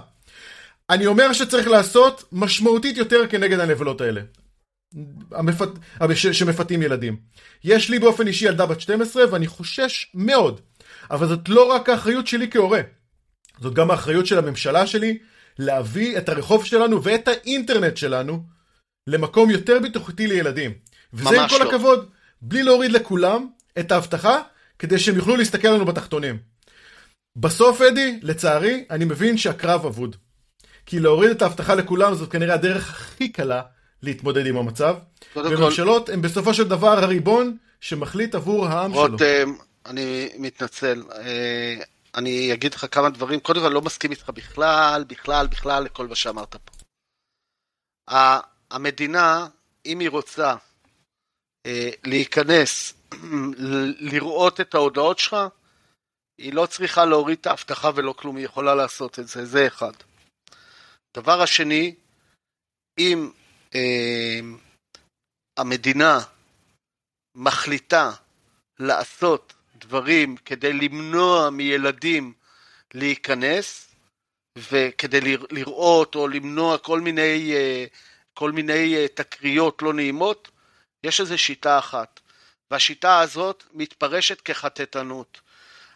[0.89, 4.21] אני אומר שצריך לעשות משמעותית יותר כנגד הנבלות האלה.
[5.31, 5.69] המפת...
[6.13, 6.27] ש...
[6.27, 7.17] שמפתים ילדים.
[7.63, 10.61] יש לי באופן אישי ילדה בת 12 ואני חושש מאוד,
[11.11, 12.81] אבל זאת לא רק האחריות שלי כהורה,
[13.59, 15.17] זאת גם האחריות של הממשלה שלי
[15.59, 18.43] להביא את הרחוב שלנו ואת האינטרנט שלנו
[19.07, 20.73] למקום יותר בטוחתי לילדים.
[21.13, 21.69] וזה עם כל לא.
[21.69, 22.09] הכבוד,
[22.41, 23.47] בלי להוריד לכולם
[23.79, 24.41] את האבטחה,
[24.79, 26.37] כדי שהם יוכלו להסתכל לנו בתחתונים.
[27.35, 30.15] בסוף, אדי, לצערי, אני מבין שהקרב אבוד.
[30.85, 33.61] כי להוריד את האבטחה לכולם זאת כנראה הדרך הכי קלה
[34.03, 34.95] להתמודד עם המצב.
[35.35, 39.01] וממשלות הן בסופו של דבר הריבון שמחליט עבור העם שלו.
[39.01, 39.53] רותם,
[39.89, 41.03] אני מתנצל.
[41.11, 41.75] אה,
[42.15, 43.39] אני אגיד לך כמה דברים.
[43.39, 46.73] קודם כל, אני לא מסכים איתך בכלל, בכלל, בכלל, לכל מה שאמרת פה.
[48.71, 49.47] המדינה,
[49.85, 50.55] אם היא רוצה
[51.65, 52.93] אה, להיכנס,
[54.11, 55.35] לראות את ההודעות שלך,
[56.37, 59.93] היא לא צריכה להוריד את האבטחה ולא כלום, היא יכולה לעשות את זה, זה אחד.
[61.17, 61.95] דבר השני,
[62.99, 63.31] אם
[63.75, 64.39] אה,
[65.57, 66.19] המדינה
[67.35, 68.11] מחליטה
[68.79, 72.33] לעשות דברים כדי למנוע מילדים
[72.93, 73.89] להיכנס
[74.57, 77.85] וכדי לראות או למנוע כל מיני, אה,
[78.33, 80.51] כל מיני אה, תקריות לא נעימות,
[81.03, 82.19] יש איזו שיטה אחת,
[82.71, 85.41] והשיטה הזאת מתפרשת כחטטנות.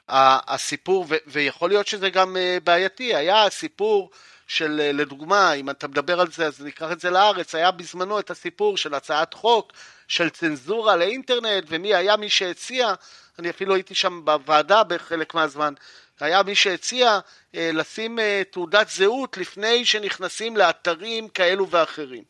[0.07, 4.11] הסיפור, ויכול להיות שזה גם אה, בעייתי, היה הסיפור
[4.47, 8.31] של, לדוגמה, אם אתה מדבר על זה, אז ניקח את זה לארץ, היה בזמנו את
[8.31, 9.71] הסיפור של הצעת חוק
[10.07, 12.93] של צנזורה לאינטרנט, ומי היה מי שהציע,
[13.39, 15.73] אני אפילו הייתי שם בוועדה בחלק מהזמן,
[16.19, 17.19] היה מי שהציע
[17.55, 22.23] אה, לשים אה, תעודת זהות לפני שנכנסים לאתרים כאלו ואחרים.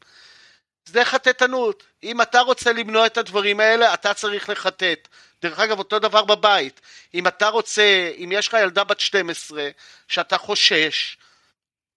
[0.86, 1.84] זה חטטנות.
[2.04, 5.08] אם אתה רוצה למנוע את הדברים האלה, אתה צריך לחטט.
[5.42, 6.82] דרך אגב, אותו דבר בבית.
[7.14, 9.70] אם אתה רוצה, אם יש לך ילדה בת 12,
[10.08, 11.18] שאתה חושש,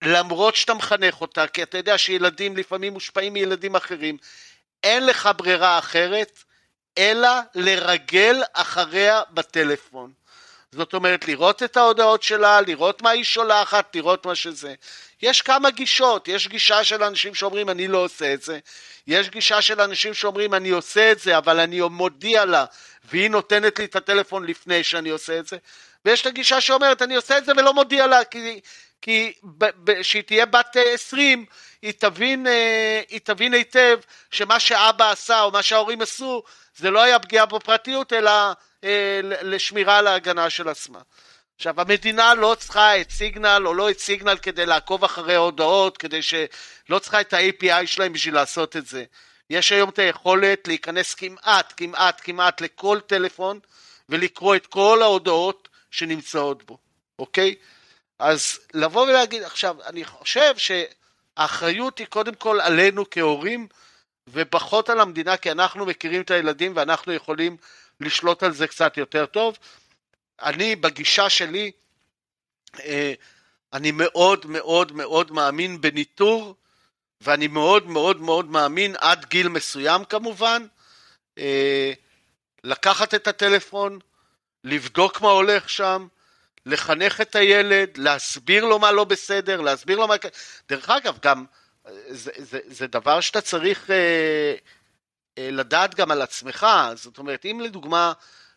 [0.03, 4.17] למרות שאתה מחנך אותה, כי אתה יודע שילדים לפעמים מושפעים מילדים אחרים,
[4.83, 6.45] אין לך ברירה אחרת,
[6.99, 10.13] אלא לרגל אחריה בטלפון.
[10.73, 14.75] זאת אומרת, לראות את ההודעות שלה, לראות מה היא שולחת, לראות מה שזה.
[15.23, 18.59] יש כמה גישות, יש גישה של אנשים שאומרים אני לא עושה את זה,
[19.07, 22.65] יש גישה של אנשים שאומרים אני עושה את זה, אבל אני מודיע לה,
[23.05, 25.57] והיא נותנת לי את הטלפון לפני שאני עושה את זה,
[26.05, 28.61] ויש את הגישה שאומרת אני עושה את זה ולא מודיע לה, כי,
[29.03, 29.33] כי
[30.01, 31.45] כשהיא תהיה בת 20, אה,
[31.83, 33.99] היא תבין, אה, היא תבין היטב
[34.31, 36.43] שמה שאבא עשה או מה שההורים עשו,
[36.77, 38.31] זה לא היה פגיעה בפרטיות, אלא
[38.85, 40.99] אה, לשמירה על ההגנה של עצמה.
[41.57, 46.23] עכשיו, המדינה לא צריכה את סיגנל או לא את סיגנל כדי לעקוב אחרי הודעות, כדי
[46.23, 46.35] ש...
[46.89, 49.05] לא צריכה את ה-API שלהם בשביל לעשות את זה.
[49.51, 53.61] יש היום את היכולת להיכנס כמעט, כמעט, כמעט לכל טלפון
[54.09, 56.79] ולקרוא את כל ההודעות שנמצאות בו,
[57.19, 57.55] אוקיי?
[58.19, 63.69] אז לבוא ולהגיד, עכשיו, אני חושב שהאחריות היא קודם כל עלינו כהורים
[64.29, 67.57] ופחות על המדינה, כי אנחנו מכירים את הילדים ואנחנו יכולים
[68.01, 69.59] לשלוט על זה קצת יותר טוב.
[70.43, 71.73] אני, בגישה שלי,
[72.81, 73.15] אה,
[73.73, 76.55] אני מאוד מאוד מאוד מאמין בניטור,
[77.21, 80.67] ואני מאוד מאוד מאוד מאמין עד גיל מסוים כמובן,
[81.39, 81.93] אה,
[82.65, 83.99] לקחת את הטלפון,
[84.65, 86.07] לבדוק מה הולך שם,
[86.67, 90.15] לחנך את הילד, להסביר לו מה לא בסדר, להסביר לו מה...
[90.69, 91.45] דרך אגב, גם
[92.09, 94.55] זה, זה, זה דבר שאתה צריך אה,
[95.39, 98.13] אה, לדעת גם על עצמך, זאת אומרת, אם לדוגמה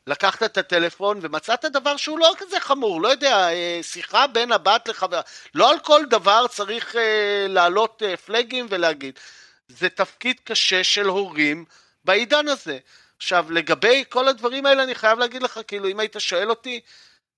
[0.08, 4.88] לקחת את הטלפון ומצאת דבר שהוא לא כזה חמור, לא יודע, אה, שיחה בין הבת
[4.88, 5.22] לחבר,
[5.56, 9.20] לא על כל דבר צריך אה, להעלות אה, פלגים ולהגיד.
[9.68, 11.66] זה תפקיד קשה של הורים
[12.06, 12.78] בעידן הזה.
[13.18, 16.80] עכשיו, לגבי כל הדברים האלה, אני חייב להגיד לך, כאילו, אם היית שואל אותי,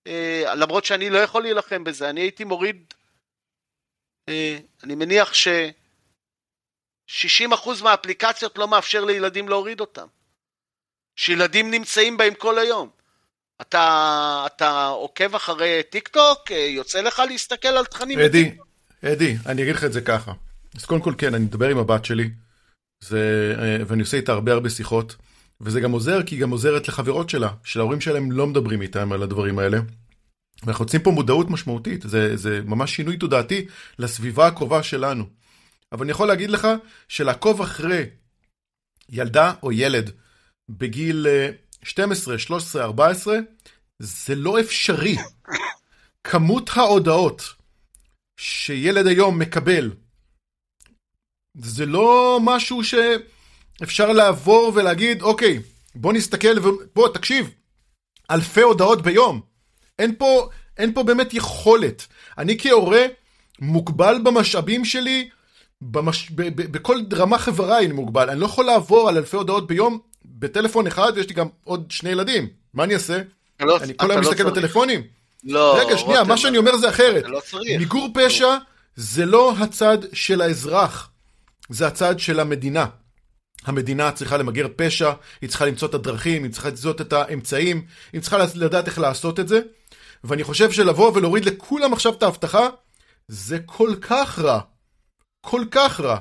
[0.08, 2.94] אה, למרות שאני לא יכול להילחם בזה, אני הייתי מוריד,
[4.30, 5.48] אה, אני מניח ש...
[7.12, 10.08] 60% מהאפליקציות לא מאפשר לילדים להוריד אותם.
[11.16, 12.90] שילדים נמצאים בהם כל היום.
[13.62, 16.52] אתה, אתה עוקב אחרי טיק טוק?
[16.52, 18.20] יוצא לך להסתכל על תכנים?
[18.20, 18.56] אדי,
[19.06, 20.34] אדי, אני אגיד לך את זה ככה.
[20.76, 22.30] אז קודם כל כן, אני מדבר עם הבת שלי,
[23.04, 23.56] זה,
[23.88, 25.16] ואני עושה איתה הרבה הרבה שיחות,
[25.62, 29.24] וזה גם עוזר, כי היא גם עוזרת לחברות שלה, שלהורים שלהם לא מדברים איתם על
[29.24, 29.80] הדברים האלה.
[30.64, 33.66] ואנחנו יוצאים פה מודעות משמעותית, זה, זה ממש שינוי תודעתי
[34.00, 35.26] לסביבה הקרובה שלנו.
[35.92, 36.68] אבל אני יכול להגיד לך
[37.08, 38.06] שלעקוב אחרי
[39.10, 40.12] ילדה או ילד
[40.70, 41.28] בגיל
[41.84, 43.38] 12, 13, 14,
[44.00, 45.18] זה לא אפשרי.
[46.24, 47.54] כמות ההודעות
[48.38, 49.92] שילד היום מקבל,
[51.58, 52.84] זה לא משהו
[53.82, 55.60] שאפשר לעבור ולהגיד, אוקיי,
[55.96, 56.60] בוא נסתכל,
[56.96, 57.50] בוא, תקשיב,
[58.32, 59.42] אלפי הודעות ביום.
[60.00, 62.08] אין פה, אין פה באמת יכולת.
[62.38, 63.06] אני כהורה
[63.60, 65.30] מוגבל במשאבים שלי,
[65.82, 66.30] במש...
[66.36, 68.30] ב- ב- בכל רמה חברה אני מוגבל.
[68.30, 72.10] אני לא יכול לעבור על אלפי הודעות ביום בטלפון אחד, ויש לי גם עוד שני
[72.10, 72.48] ילדים.
[72.74, 73.22] מה אני אעשה?
[73.60, 75.02] לא, אני כל היום לא מסתכל בטלפונים?
[75.44, 75.78] לא.
[75.80, 77.24] רגע, שנייה, מה שאני אומר זה אחרת.
[77.28, 77.42] לא
[77.78, 78.58] מיגור פשע
[78.96, 81.10] זה לא הצד של האזרח,
[81.70, 82.86] זה הצד של המדינה.
[83.66, 88.22] המדינה צריכה למגר פשע, היא צריכה למצוא את הדרכים, היא צריכה למצוא את האמצעים, היא
[88.22, 89.60] צריכה לדעת איך לעשות את זה.
[90.24, 92.68] ואני חושב שלבוא ולהוריד לכולם עכשיו את ההבטחה,
[93.28, 94.60] זה כל כך רע.
[95.42, 96.18] כל כך רע,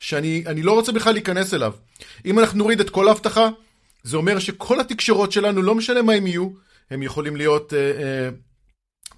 [0.00, 1.72] שאני לא רוצה בכלל להיכנס אליו.
[2.24, 3.48] אם אנחנו נוריד את כל ההבטחה,
[4.02, 6.50] זה אומר שכל התקשורות שלנו, לא משנה מה הם יהיו,
[6.90, 8.28] הם יכולים להיות אה, אה,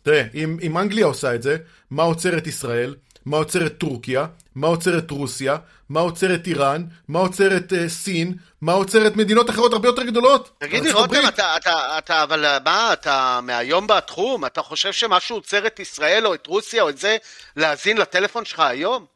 [0.03, 1.57] תראה, אם, אם אנגליה עושה את זה,
[1.90, 2.94] מה עוצר את ישראל?
[3.27, 4.27] מה עוצר את טורקיה?
[4.55, 5.57] מה עוצר את רוסיה?
[5.89, 6.85] מה עוצר את איראן?
[7.09, 8.35] מה עוצר את uh, סין?
[8.61, 10.51] מה עוצר את מדינות אחרות הרבה יותר גדולות?
[10.59, 14.47] תגיד לי, רותם, אתה, אתה, אתה, אבל מה, אתה מהיום בתחום?
[14.47, 17.16] אתה חושב שמשהו עוצר את ישראל או את רוסיה או את זה
[17.57, 19.07] להאזין לטלפון שלך היום?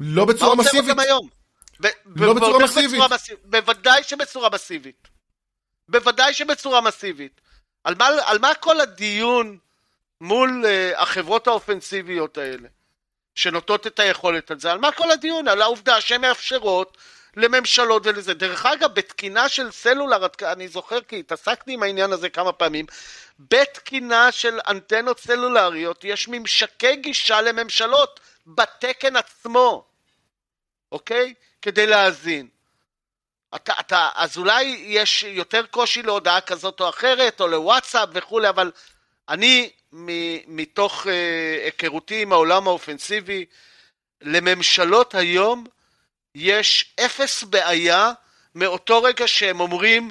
[0.00, 0.74] לא בצורה מסיבית.
[0.74, 1.28] מה עוצר אותם היום?
[2.06, 3.02] לא בצורה מסיבית.
[3.44, 5.08] בוודאי שבצורה מסיבית.
[5.88, 7.40] בוודאי שבצורה מסיבית.
[7.84, 9.58] על מה, על מה כל הדיון
[10.20, 12.68] מול uh, החברות האופנסיביות האלה,
[13.36, 14.72] שנוטות את היכולת על זה?
[14.72, 15.48] על מה כל הדיון?
[15.48, 16.96] על העובדה שהן מאפשרות
[17.36, 18.34] לממשלות ולזה.
[18.34, 22.86] דרך אגב, בתקינה של סלולר, אני זוכר כי התעסקתי עם העניין הזה כמה פעמים,
[23.38, 29.84] בתקינה של אנטנות סלולריות יש ממשקי גישה לממשלות בתקן עצמו,
[30.92, 31.34] אוקיי?
[31.62, 32.48] כדי להאזין.
[33.54, 38.72] אתה, אתה, אז אולי יש יותר קושי להודעה כזאת או אחרת, או לוואטסאפ וכולי, אבל
[39.28, 40.06] אני, מ,
[40.56, 41.08] מתוך uh,
[41.64, 43.44] היכרותי עם העולם האופנסיבי,
[44.22, 45.64] לממשלות היום
[46.34, 48.12] יש אפס בעיה
[48.54, 50.10] מאותו רגע שהם אומרים,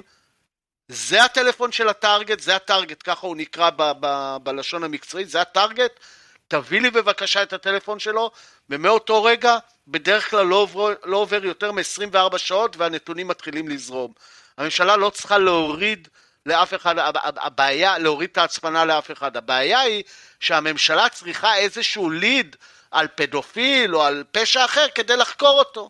[0.88, 6.00] זה הטלפון של הטארגט, זה הטארגט, ככה הוא נקרא ב, ב, בלשון המקצועית, זה הטארגט,
[6.48, 8.32] תביא לי בבקשה את הטלפון שלו,
[8.70, 9.58] ומאותו רגע
[9.88, 14.14] בדרך כלל לא עובר, לא עובר יותר מ-24 שעות והנתונים מתחילים לזרום.
[14.58, 16.08] הממשלה לא צריכה להוריד
[16.46, 19.38] לאף אחד, הבעיה, להוריד את ההצפנה לאף אחד.
[19.38, 20.04] הבעיה היא
[20.40, 22.56] שהממשלה צריכה איזשהו ליד
[22.92, 25.90] על פדופיל או על פשע אחר כדי לחקור אותו.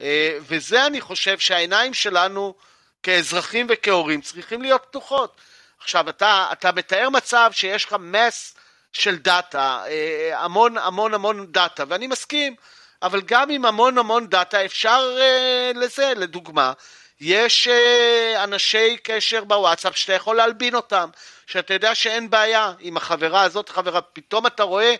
[0.00, 2.54] אה, וזה אני חושב שהעיניים שלנו
[3.02, 5.40] כאזרחים וכהורים צריכים להיות פתוחות.
[5.80, 8.54] עכשיו, אתה, אתה מתאר מצב שיש לך mass
[8.92, 9.84] של דאטה,
[10.32, 12.54] המון המון המון דאטה, ואני מסכים,
[13.02, 16.72] אבל גם עם המון המון דאטה אפשר אה, לזה, לדוגמה,
[17.20, 21.08] יש אה, אנשי קשר בוואטסאפ שאתה יכול להלבין אותם,
[21.46, 24.94] שאתה יודע שאין בעיה עם החברה הזאת, חברה, פתאום אתה רואה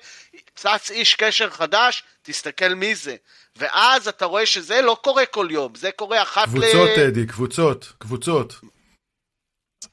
[0.55, 3.17] צץ איש קשר חדש, תסתכל מי זה.
[3.57, 6.73] ואז אתה רואה שזה לא קורה כל יום, זה קורה אחת קבוצות, ל...
[6.73, 8.55] קבוצות, טדי, קבוצות, קבוצות.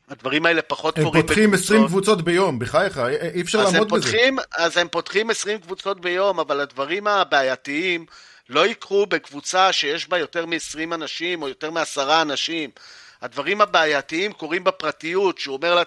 [0.10, 1.30] הדברים האלה פחות קורים בקבוצות.
[1.30, 2.98] הם פותחים 20 קבוצות ביום, בחייך,
[3.34, 4.46] אי אפשר לעמוד פותחים, בזה.
[4.58, 8.06] אז הם פותחים 20 קבוצות ביום, אבל הדברים הבעייתיים
[8.50, 12.70] לא יקרו בקבוצה שיש בה יותר מ-20 אנשים או יותר מ-10 אנשים.
[13.22, 15.84] הדברים הבעייתיים קורים בפרטיות, שהוא אומר לה,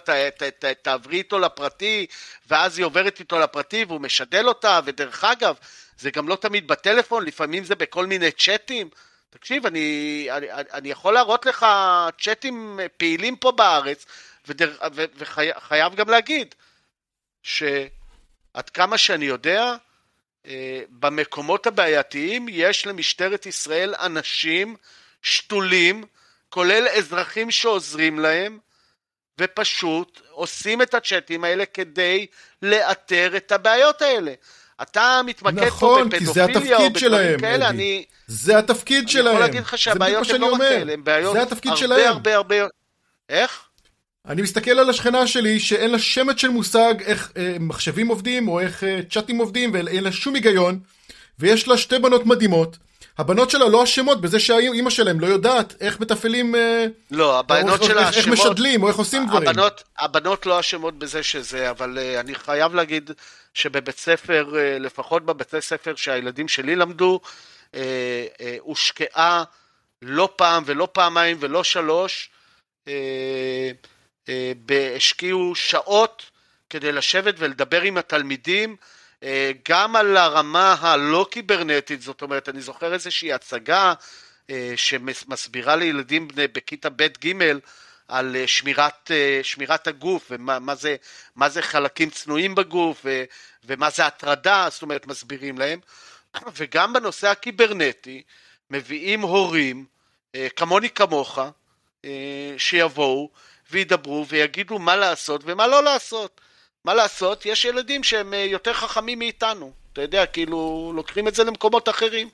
[0.83, 2.07] תעברי איתו לפרטי,
[2.47, 5.57] ואז היא עוברת איתו לפרטי והוא משדל אותה, ודרך אגב,
[5.99, 8.91] זה גם לא תמיד בטלפון, לפעמים זה בכל מיני צ'אטים.
[9.31, 11.67] תקשיב, אני, אני, אני יכול להראות לך
[12.21, 14.07] צ'אטים פעילים פה בארץ,
[14.47, 16.55] ודר, ו, וחייב גם להגיד
[17.43, 19.77] שעד כמה שאני יודע,
[20.91, 24.77] במקומות הבעייתיים יש למשטרת ישראל אנשים
[25.23, 26.05] שתולים,
[26.49, 28.59] כולל אזרחים שעוזרים להם,
[29.41, 32.27] ופשוט עושים את הצ'אטים האלה כדי
[32.63, 34.33] לאתר את הבעיות האלה.
[34.83, 38.05] אתה מתמקד נכון, פה בפדופיליה או בדברים כאלה, אני...
[38.27, 39.27] זה התפקיד שלהם.
[39.27, 41.37] אני יכול להגיד לך שהבעיות הן לא רק כאלה, הן בעיות
[41.83, 42.57] הרבה הרבה הרבה...
[43.29, 43.68] איך?
[44.29, 48.61] אני מסתכל על השכנה שלי שאין לה שמץ של מושג איך אה, מחשבים עובדים או
[48.61, 50.81] איך אה, צ'אטים עובדים ואין לה שום היגיון
[51.39, 52.77] ויש לה שתי בנות מדהימות.
[53.19, 58.09] הבנות שלה לא אשמות בזה שהאימא שלהם לא יודעת איך מתפעלים אה, לא, הבנות שלה
[58.09, 59.49] אשמות איך משדלים או איך עושים דברים.
[59.49, 63.11] הבנות, הבנות לא אשמות בזה שזה אבל uh, אני חייב להגיד
[63.55, 67.79] שבבית ספר uh, לפחות בבתי ספר שהילדים שלי למדו uh, uh,
[68.61, 69.45] הושקעה
[70.03, 72.31] לא פעם ולא פעמיים ולא שלוש
[72.87, 72.91] uh,
[74.97, 76.31] השקיעו שעות
[76.71, 78.77] כדי לשבת ולדבר עם התלמידים
[79.23, 83.95] אה, גם על הרמה הלא קיברנטית, זאת אומרת, אני זוכר איזושהי הצגה
[84.51, 87.33] אה, שמסבירה לילדים בכיתה ב'-ג'
[88.09, 89.11] על אה, שמירת,
[89.43, 90.97] שמירת הגוף ומה זה,
[91.47, 93.07] זה חלקים צנועים בגוף
[93.65, 95.81] ומה זה הטרדה, זאת אומרת מסבירים להם.
[96.57, 98.23] וגם בנושא הקיברנטי
[98.71, 99.85] מביאים הורים
[100.57, 101.39] כמוני כמוך
[102.59, 103.31] שיבואו
[103.71, 106.41] וידברו ויגידו מה לעשות ומה לא לעשות.
[106.85, 109.73] מה לעשות, יש ילדים שהם אה, יותר חכמים מאיתנו.
[109.93, 112.29] אתה יודע, כאילו, לוקחים את זה למקומות אחרים.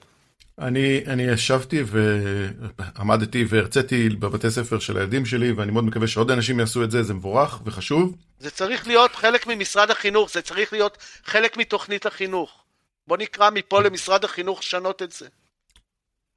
[0.58, 6.60] אני, אני ישבתי ועמדתי והרציתי בבתי ספר של הילדים שלי, ואני מאוד מקווה שעוד אנשים
[6.60, 8.16] יעשו את זה, זה מבורך וחשוב.
[8.38, 12.64] זה צריך להיות חלק ממשרד החינוך, זה צריך להיות חלק מתוכנית החינוך.
[13.06, 15.26] בוא נקרא מפה למשרד החינוך לשנות את זה.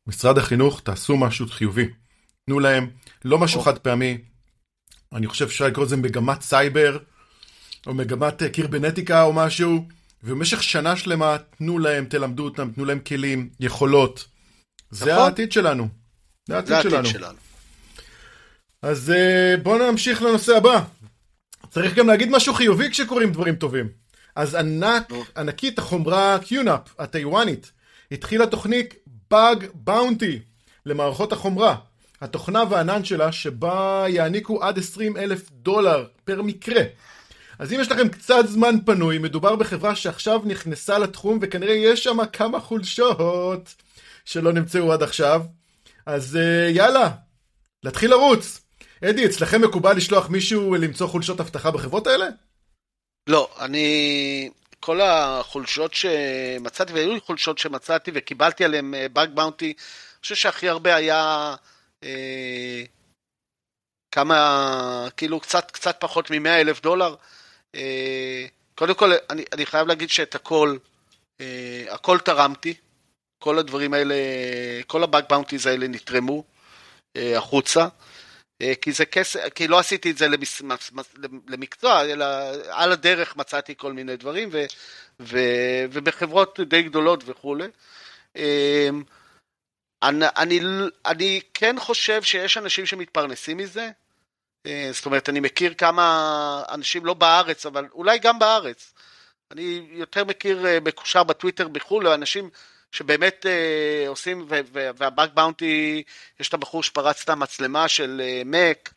[0.08, 1.90] משרד החינוך, תעשו משהו חיובי.
[2.46, 2.90] תנו להם,
[3.26, 4.18] לא משהו חד פעמי,
[5.14, 6.98] אני חושב שאפשר לקרוא לזה מגמת סייבר,
[7.88, 9.86] או מגמת אה, קירבנטיקה או משהו,
[10.24, 14.26] ובמשך שנה שלמה תנו להם, תלמדו אותם, תנו להם כלים, יכולות.
[14.92, 15.24] זה נכון.
[15.24, 15.88] העתיד שלנו.
[16.48, 17.06] זה העתיד, זה שלנו.
[17.06, 17.38] שלנו.
[18.82, 20.84] אז אה, בואו נמשיך לנושא הבא.
[21.70, 23.90] צריך גם להגיד משהו חיובי כשקורים דברים טובים.
[24.36, 27.72] אז ענק, ענקית החומרה QNAP, הטיוואנית,
[28.12, 28.94] התחילה תוכנית
[29.34, 30.40] Bug Bounty
[30.86, 31.76] למערכות החומרה.
[32.22, 36.82] התוכנה והענן שלה שבה יעניקו עד 20 אלף דולר פר מקרה.
[37.60, 42.26] אז אם יש לכם קצת זמן פנוי, מדובר בחברה שעכשיו נכנסה לתחום וכנראה יש שם
[42.34, 43.76] כמה חולשות
[44.26, 45.42] שלא נמצאו עד עכשיו.
[46.06, 47.10] אז uh, יאללה,
[47.84, 48.62] להתחיל לרוץ.
[49.06, 52.26] אדי, אצלכם מקובל לשלוח מישהו למצוא חולשות אבטחה בחברות האלה?
[53.28, 54.50] לא, אני...
[54.80, 59.74] כל החולשות שמצאתי, והיו לי חולשות שמצאתי וקיבלתי עליהן באג באונטי, אני
[60.22, 61.56] חושב שהכי הרבה היה
[62.04, 62.84] אה,
[64.12, 67.16] כמה, כאילו קצת, קצת פחות מ-100 אלף דולר.
[67.76, 68.46] אה,
[68.76, 70.78] קודם כל, אני, אני חייב להגיד שאת הכל,
[71.42, 72.74] אה, הכל תרמתי.
[73.40, 74.16] כל הדברים האלה,
[74.88, 76.44] כל הבאג באונטיז האלה נתרמו
[77.18, 77.88] החוצה.
[78.82, 80.28] כי זה כסף, כי לא עשיתי את זה
[81.48, 82.26] למקצוע, אלא
[82.70, 84.66] על הדרך מצאתי כל מיני דברים, ו,
[85.20, 85.40] ו,
[85.92, 87.68] ובחברות די גדולות וכולי.
[90.04, 90.60] אה, אני, אני,
[91.06, 93.90] אני כן חושב שיש אנשים שמתפרנסים מזה.
[94.66, 98.94] אה, זאת אומרת, אני מכיר כמה אנשים, לא בארץ, אבל אולי גם בארץ.
[99.52, 102.50] אני יותר מכיר מקושר בטוויטר בחו"ל, אנשים
[102.92, 106.04] שבאמת אה, עושים, והבאג באונטי,
[106.40, 108.94] יש את הבחור שפרץ את המצלמה של אה, מק,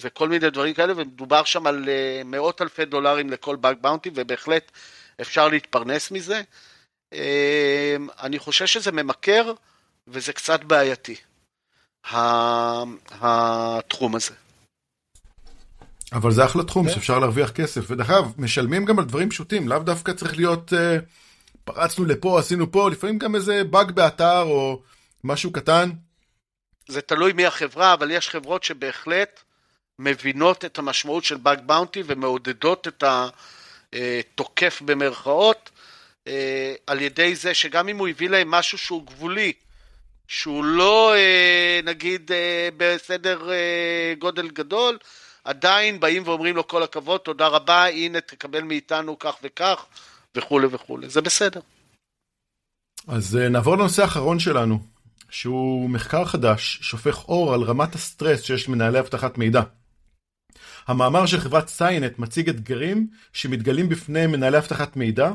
[0.00, 4.70] וכל מיני דברים כאלה, ומדובר שם על אה, מאות אלפי דולרים לכל באג באונטי, ובהחלט
[5.20, 6.42] אפשר להתפרנס מזה.
[7.12, 9.52] אה, אני חושב שזה ממכר,
[10.08, 11.16] וזה קצת בעייתי,
[13.20, 14.34] התחום הזה.
[16.12, 16.94] אבל זה אחלה תחום כן.
[16.94, 20.72] שאפשר להרוויח כסף, ודרך אגב, משלמים גם על דברים פשוטים, לאו דווקא צריך להיות...
[20.72, 20.76] Uh...
[21.66, 24.82] פרצנו לפה, עשינו פה, לפעמים גם איזה באג באתר או
[25.24, 25.90] משהו קטן.
[26.88, 29.40] זה תלוי מי החברה, אבל יש חברות שבהחלט
[29.98, 33.04] מבינות את המשמעות של באג באונטי ומעודדות את
[33.92, 35.70] התוקף במרכאות,
[36.26, 39.52] אה, על ידי זה שגם אם הוא הביא להם משהו שהוא גבולי,
[40.28, 43.50] שהוא לא אה, נגיד אה, בסדר
[44.18, 44.98] גודל גדול,
[45.44, 49.86] עדיין באים ואומרים לו כל הכבוד, תודה רבה, הנה תקבל מאיתנו כך וכך,
[50.34, 51.60] וכולי וכולי, זה בסדר.
[53.08, 54.78] אז אה, נעבור לנושא האחרון שלנו,
[55.30, 59.62] שהוא מחקר חדש, שופך אור על רמת הסטרס שיש למנהלי אבטחת מידע.
[60.86, 65.30] המאמר של חברת סיינט מציג אתגרים שמתגלים בפני מנהלי אבטחת מידע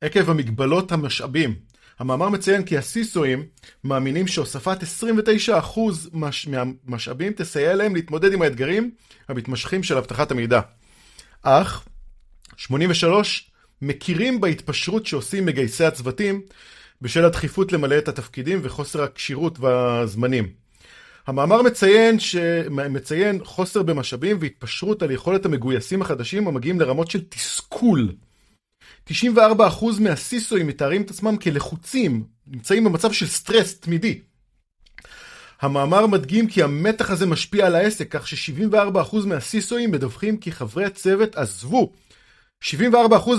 [0.00, 1.54] עקב המגבלות המשאבים.
[1.98, 3.44] המאמר מציין כי הסיסואים
[3.84, 5.80] מאמינים שהוספת 29%
[6.12, 6.48] מש...
[6.48, 8.90] מהמשאבים תסייע להם להתמודד עם האתגרים
[9.28, 10.60] המתמשכים של אבטחת המידע.
[11.42, 11.84] אך
[12.56, 13.50] 83
[13.82, 16.40] מכירים בהתפשרות שעושים מגייסי הצוותים
[17.02, 20.48] בשל הדחיפות למלא את התפקידים וחוסר הכשירות והזמנים.
[21.26, 22.36] המאמר מציין, ש...
[22.70, 28.12] מציין חוסר במשאבים והתפשרות על יכולת המגויסים החדשים המגיעים לרמות של תסכול.
[29.10, 29.10] 94%
[30.00, 34.20] מהסיסואים מתארים את עצמם כלחוצים, נמצאים במצב של סטרס תמידי.
[35.60, 41.36] המאמר מדגים כי המתח הזה משפיע על העסק, כך ש-74% מהסיסואים מדווחים כי חברי הצוות
[41.36, 41.92] עזבו
[42.64, 42.66] 74%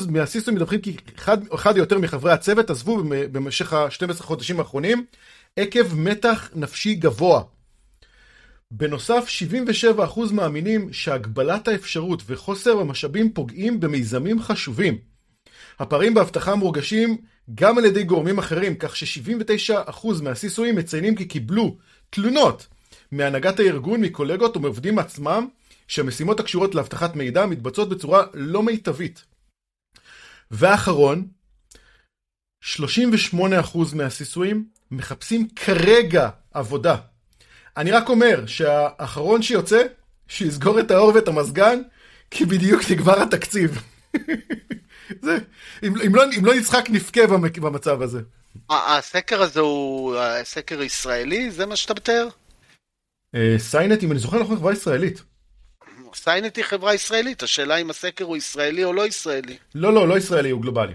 [0.10, 5.06] מהסיסטים מדווחים כי אחד, אחד או יותר מחברי הצוות עזבו במשך ה-12 חודשים האחרונים
[5.56, 7.42] עקב מתח נפשי גבוה.
[8.72, 9.28] בנוסף,
[10.08, 14.98] 77% מאמינים שהגבלת האפשרות וחוסר המשאבים פוגעים במיזמים חשובים.
[15.80, 17.18] הפערים באבטחה מורגשים
[17.56, 21.78] גם על ידי גורמים אחרים, כך ש-79% מהסיסויים מציינים כי קיבלו
[22.10, 22.68] תלונות
[23.12, 25.48] מהנהגת הארגון, מקולגות ומעובדים עצמם
[25.88, 29.24] שהמשימות הקשורות לאבטחת מידע מתבצעות בצורה לא מיטבית.
[30.52, 31.28] ואחרון,
[32.64, 33.38] 38%
[33.96, 36.96] מהסיסויים מחפשים כרגע עבודה.
[37.78, 39.84] אני רק אומר שהאחרון שיוצא,
[40.28, 41.82] שיסגור את האור ואת המזגן,
[42.32, 43.82] כי בדיוק נגמר התקציב.
[45.22, 45.38] זה,
[45.84, 47.28] אם, אם, לא, אם לא נצחק נבכה
[47.62, 48.20] במצב הזה.
[48.70, 51.52] הסקר הזה הוא סקר ישראלי?
[51.52, 52.28] זה מה שאתה מתאר?
[53.36, 55.22] אה, סיינט, אם אני זוכר נכון, חברה ישראלית.
[56.16, 59.58] סיינט היא חברה ישראלית, השאלה אם הסקר הוא ישראלי או לא ישראלי.
[59.76, 60.94] לא, לא, לא ישראלי, הוא גלובלי.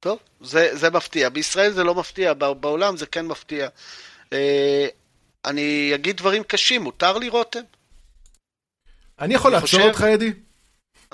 [0.00, 1.28] טוב, זה, זה מפתיע.
[1.28, 3.68] בישראל זה לא מפתיע, בעולם זה כן מפתיע.
[4.32, 4.86] אה,
[5.44, 7.60] אני אגיד דברים קשים, מותר לי רותם?
[9.20, 9.80] אני יכול לעצור.
[9.80, 10.32] אותך, אדי?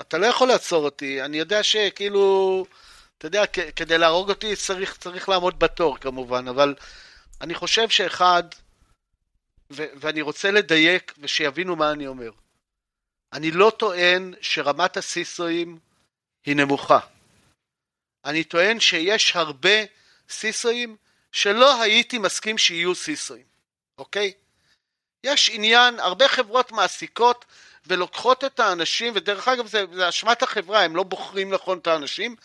[0.01, 2.65] אתה לא יכול לעצור אותי, אני יודע שכאילו,
[3.17, 3.45] אתה יודע,
[3.75, 6.75] כדי להרוג אותי צריך, צריך לעמוד בתור כמובן, אבל
[7.41, 8.43] אני חושב שאחד,
[9.69, 12.31] ואני רוצה לדייק ושיבינו מה אני אומר.
[13.33, 15.79] אני לא טוען שרמת הסיסואים
[16.45, 16.99] היא נמוכה.
[18.25, 19.85] אני טוען שיש הרבה
[20.29, 20.95] סיסואים
[21.31, 23.45] שלא הייתי מסכים שיהיו סיסואים,
[23.97, 24.33] אוקיי?
[25.23, 27.45] יש עניין, הרבה חברות מעסיקות
[27.87, 32.35] ולוקחות את האנשים, ודרך אגב זה, זה אשמת החברה, הם לא בוחרים נכון את האנשים,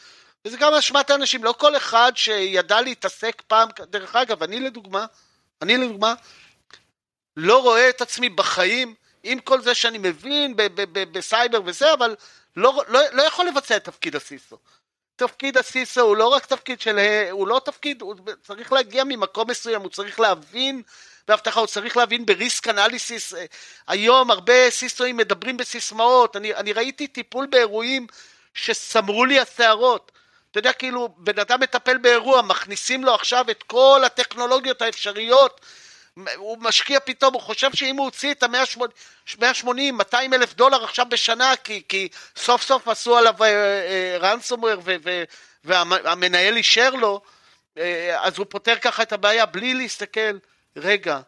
[0.44, 5.06] וזה גם אשמת האנשים, לא כל אחד שידע להתעסק פעם, דרך אגב, אני לדוגמה,
[5.62, 6.14] אני לדוגמה,
[7.36, 10.54] לא רואה את עצמי בחיים, עם כל זה שאני מבין
[11.12, 12.16] בסייבר וזה, אבל
[12.56, 14.58] לא, לא, לא יכול לבצע את תפקיד הסיסו.
[15.16, 16.98] תפקיד הסיסו הוא לא רק תפקיד של,
[17.30, 20.82] הוא לא תפקיד, הוא צריך להגיע ממקום מסוים, הוא צריך להבין
[21.28, 23.34] באבטחה, הוא צריך להבין בריסק אנליסיס.
[23.86, 28.06] היום הרבה סיסואים מדברים בסיסמאות, אני, אני ראיתי טיפול באירועים
[28.54, 30.12] שסמרו לי השערות.
[30.50, 35.60] אתה יודע, כאילו, בן אדם מטפל באירוע, מכניסים לו עכשיו את כל הטכנולוגיות האפשריות,
[36.36, 41.56] הוא משקיע פתאום, הוא חושב שאם הוא הוציא את ה-180, 200 אלף דולר עכשיו בשנה,
[41.64, 43.34] כי, כי סוף סוף עשו עליו
[44.20, 45.70] רנסומוור uh, uh,
[46.04, 47.20] והמנהל אישר לו,
[48.16, 50.38] אז הוא פותר ככה את הבעיה בלי להסתכל,
[50.76, 51.20] רגע,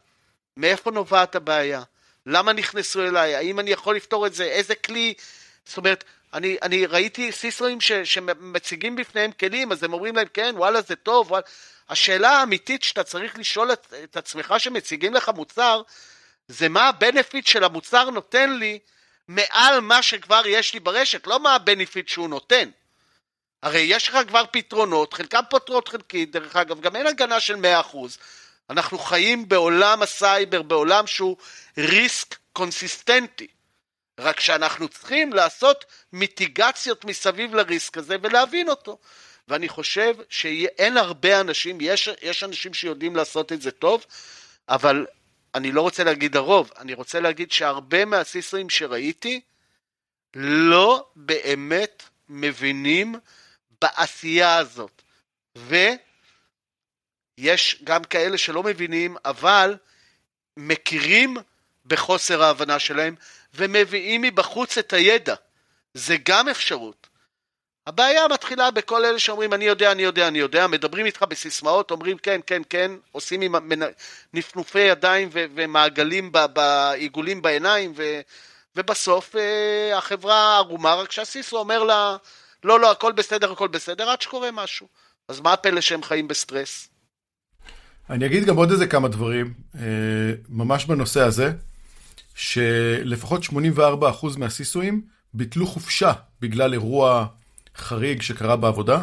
[0.57, 1.83] מאיפה נובעת הבעיה?
[2.27, 3.37] למה נכנסו אליי?
[3.37, 4.45] האם אני יכול לפתור את זה?
[4.45, 5.15] איזה כלי?
[5.65, 10.81] זאת אומרת, אני, אני ראיתי סיסרואים שמציגים בפניהם כלים, אז הם אומרים להם, כן, וואלה,
[10.81, 11.45] זה טוב, וואלה.
[11.89, 15.83] השאלה האמיתית שאתה צריך לשאול את, את עצמך שמציגים לך מוצר,
[16.49, 18.79] זה מה ה benefit של המוצר נותן לי
[19.29, 22.71] מעל מה שכבר יש לי ברשת, לא מה ה benefit שהוא נותן.
[23.63, 27.59] הרי יש לך כבר פתרונות, חלקם פותרות חלקית, דרך אגב, גם אין הגנה של 100%.
[28.71, 31.37] אנחנו חיים בעולם הסייבר, בעולם שהוא
[31.79, 33.47] risk קונסיסטנטי.
[34.21, 38.99] רק שאנחנו צריכים לעשות מיטיגציות מסביב ל risk הזה ולהבין אותו.
[39.49, 44.05] ואני חושב שאין הרבה אנשים, יש, יש אנשים שיודעים לעשות את זה טוב,
[44.69, 45.07] אבל
[45.55, 49.41] אני לא רוצה להגיד הרוב, אני רוצה להגיד שהרבה מהסיסרים שראיתי
[50.35, 53.15] לא באמת מבינים
[53.83, 55.03] בעשייה הזאת.
[57.39, 59.77] ויש גם כאלה שלא מבינים, אבל
[60.57, 61.37] מכירים
[61.87, 63.15] בחוסר ההבנה שלהם
[63.55, 65.35] ומביאים מבחוץ את הידע.
[65.95, 67.07] זה גם אפשרות.
[67.87, 72.19] הבעיה מתחילה בכל אלה שאומרים אני יודע, אני יודע, אני יודע, מדברים איתך בסיסמאות, אומרים
[72.19, 73.55] כן, כן, כן, עושים עם
[74.35, 78.21] נפנופי ידיים ו- ומעגלים, בעיגולים בעיניים, ו-
[78.77, 82.17] ובסוף אה, החברה ערומה, רק שהסיסו אומר לה,
[82.65, 84.89] לא, לא, הכל בסדר, הכל בסדר, עד שקורה משהו.
[85.29, 86.89] אז מה הפלא שהם חיים בסטרס?
[88.11, 89.81] אני אגיד גם עוד איזה כמה דברים, אה,
[90.49, 91.53] ממש בנושא הזה,
[92.35, 95.03] שלפחות 84% מהסיסואים
[95.35, 97.27] ביטלו חופשה בגלל אירוע
[97.77, 99.03] חריג שקרה בעבודה.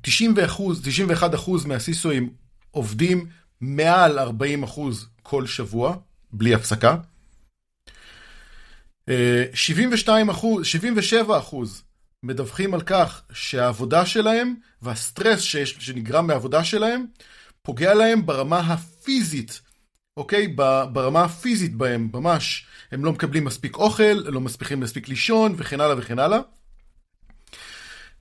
[0.00, 0.34] 90
[0.82, 2.30] 91 אחוז מהסיסואים
[2.70, 3.26] עובדים
[3.60, 5.96] מעל 40 אחוז כל שבוע,
[6.32, 6.96] בלי הפסקה.
[9.54, 11.82] 72 אחוז, 77 אחוז
[12.22, 17.04] מדווחים על כך שהעבודה שלהם והסטרס שיש, שנגרם מהעבודה שלהם
[17.62, 19.60] פוגע להם ברמה הפיזית,
[20.16, 20.48] אוקיי?
[20.92, 22.66] ברמה הפיזית בהם, ממש.
[22.92, 26.40] הם לא מקבלים מספיק אוכל, לא מספיקים מספיק לישון וכן הלאה וכן הלאה.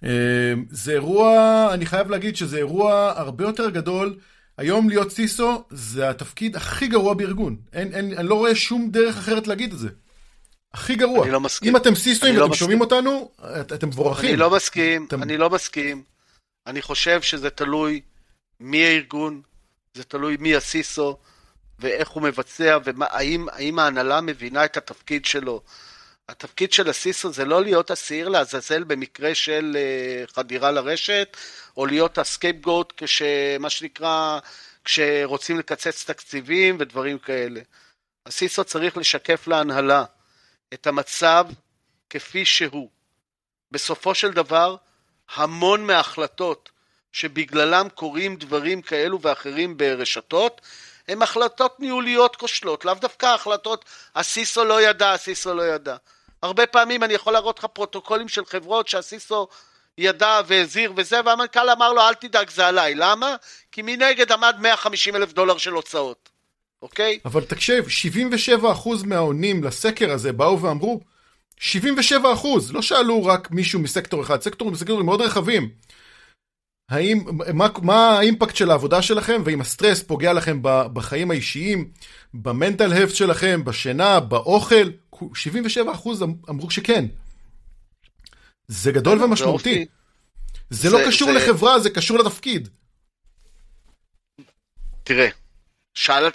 [0.03, 4.15] אה, זה אירוע, אני חייב להגיד שזה אירוע הרבה יותר גדול.
[4.57, 7.57] היום להיות סיסו זה התפקיד הכי גרוע בארגון.
[7.73, 9.89] אין, אין, אני לא רואה שום דרך אחרת להגיד את זה.
[10.73, 11.23] הכי גרוע.
[11.23, 11.69] אני לא מסכים.
[11.69, 14.29] אם אתם סיסוים ואתם לא שומעים אותנו, את, אתם מבורכים.
[14.29, 15.23] אני לא מסכים, אתם...
[15.23, 16.03] אני לא מסכים.
[16.67, 18.01] אני חושב שזה תלוי
[18.59, 19.41] מי הארגון,
[19.93, 21.17] זה תלוי מי הסיסו.
[21.79, 25.61] ואיך הוא מבצע, והאם ההנהלה מבינה את התפקיד שלו.
[26.29, 31.37] התפקיד של הסיסו זה לא להיות השעיר לעזאזל במקרה של uh, חדירה לרשת,
[31.77, 34.39] או להיות הסקייפגוט כשמה שנקרא,
[34.85, 37.61] כשרוצים לקצץ תקציבים ודברים כאלה.
[38.25, 40.03] הסיסו צריך לשקף להנהלה
[40.73, 41.45] את המצב
[42.09, 42.89] כפי שהוא.
[43.71, 44.75] בסופו של דבר,
[45.35, 46.69] המון מההחלטות
[47.11, 50.61] שבגללם קורים דברים כאלו ואחרים ברשתות,
[51.07, 53.85] הן החלטות ניהוליות כושלות, לאו דווקא החלטות
[54.15, 55.95] הסיסו לא ידע, הסיסו לא ידע.
[56.41, 59.47] הרבה פעמים אני יכול להראות לך פרוטוקולים של חברות שהסיסו
[59.97, 63.35] ידע והזהיר וזה, והמנכ"ל אמר לו אל תדאג זה עליי, למה?
[63.71, 66.29] כי מנגד עמד 150 אלף דולר של הוצאות,
[66.81, 67.19] אוקיי?
[67.25, 67.85] אבל תקשיב,
[68.47, 71.01] 77% מהעונים לסקר הזה באו ואמרו,
[71.59, 71.63] 77%,
[72.71, 75.69] לא שאלו רק מישהו מסקטור אחד, סקטורים סקטורים מאוד רחבים.
[76.89, 81.91] האם, מה, מה האימפקט של העבודה שלכם, ואם הסטרס פוגע לכם בחיים האישיים,
[82.33, 85.17] במנטל הפט שלכם, בשינה, באוכל, 77%
[86.23, 87.05] אמ, אמרו שכן.
[88.67, 89.85] זה גדול ומשמעותי.
[90.69, 91.37] זה, זה לא קשור זה...
[91.37, 92.69] לחברה, זה קשור לתפקיד.
[95.03, 95.29] תראה,
[95.93, 96.29] שאל,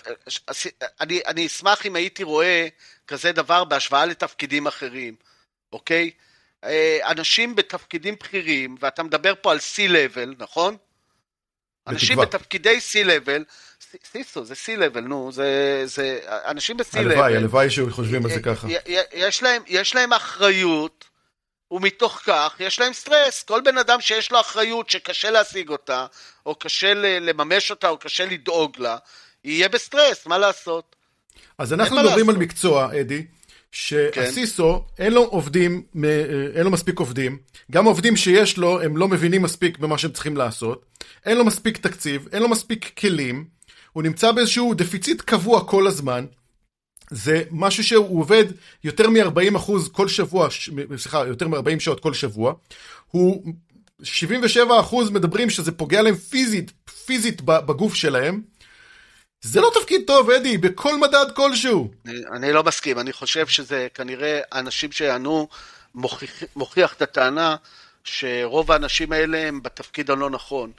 [1.01, 2.69] אני, אני אשמח אם הייתי רואה
[3.07, 5.15] כזה דבר בהשוואה לתפקידים אחרים,
[5.73, 6.11] אוקיי?
[6.65, 10.77] אה, אנשים בתפקידים בכירים, ואתה מדבר פה על C-Level, נכון?
[11.87, 12.39] אנשים בתקווה.
[12.39, 13.43] בתפקידי C-Level,
[14.13, 16.99] CISO, זה C-Level, נו, זה, זה אנשים ב-C-Level.
[16.99, 18.67] הלוואי, הלוואי שחושבים על זה ככה.
[19.13, 21.05] יש להם, יש להם אחריות,
[21.71, 23.43] ומתוך כך יש להם סטרס.
[23.43, 26.07] כל בן אדם שיש לו אחריות שקשה להשיג אותה,
[26.47, 28.97] או קשה לממש אותה, או קשה לדאוג לה,
[29.47, 30.97] יהיה בסטרס, מה לעשות?
[31.59, 33.25] אז אנחנו מדברים על מקצוע, אדי,
[33.73, 35.05] שה CISO, כן.
[35.05, 35.83] אין לו עובדים,
[36.55, 37.39] אין לו מספיק עובדים,
[37.71, 40.85] גם עובדים שיש לו, הם לא מבינים מספיק במה שהם צריכים לעשות,
[41.27, 43.45] אין לו מספיק תקציב, אין לו מספיק כלים,
[43.93, 46.27] הוא נמצא באיזשהו דפיציט קבוע כל הזמן,
[47.11, 48.45] זה משהו שהוא עובד
[48.85, 50.49] יותר מ-40 אחוז כל שבוע,
[50.97, 52.53] סליחה, יותר מ-40 שעות כל שבוע,
[53.11, 53.53] הוא
[54.03, 56.73] 77 אחוז מדברים שזה פוגע להם פיזית,
[57.07, 58.43] פיזית בגוף שלהם,
[59.41, 61.91] זה לא תפקיד טוב, אדי, בכל מדד כלשהו.
[62.07, 65.49] אני, אני לא מסכים, אני חושב שזה כנראה אנשים שיענו
[65.95, 67.57] מוכיח, מוכיח את הטענה
[68.05, 70.73] שרוב האנשים האלה הם בתפקיד הלא נכון.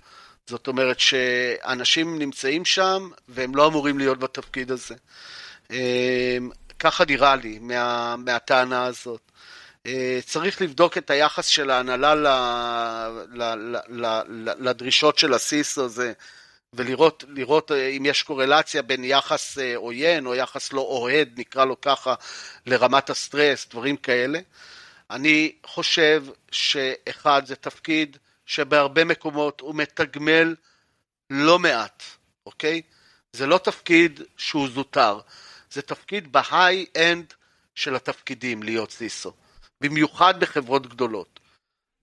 [0.47, 4.95] זאת אומרת שאנשים נמצאים שם והם לא אמורים להיות בתפקיד הזה.
[5.71, 9.21] אמ, ככה נראה לי מה, מהטענה הזאת.
[9.85, 12.15] אה, צריך לבדוק את היחס של ההנהלה
[14.59, 16.13] לדרישות של הסיס הזה.
[16.73, 21.65] ולראות לראות אה, אם יש קורלציה בין יחס אה, עוין או יחס לא אוהד, נקרא
[21.65, 22.15] לו ככה,
[22.65, 24.39] לרמת הסטרס, דברים כאלה.
[25.09, 30.55] אני חושב שאחד, זה תפקיד שבהרבה מקומות הוא מתגמל
[31.29, 32.03] לא מעט,
[32.45, 32.81] אוקיי?
[33.33, 35.19] זה לא תפקיד שהוא זוטר,
[35.71, 37.33] זה תפקיד ב high-end
[37.75, 39.33] של התפקידים להיות CISO,
[39.81, 41.39] במיוחד בחברות גדולות.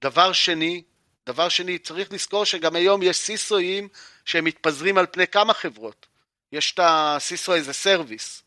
[0.04, 0.82] דבר שני,
[1.26, 3.88] דבר שני, צריך לזכור שגם היום יש CISO־אים
[4.24, 6.06] שהם מתפזרים על פני כמה חברות.
[6.52, 8.42] יש את ה CISO as a service.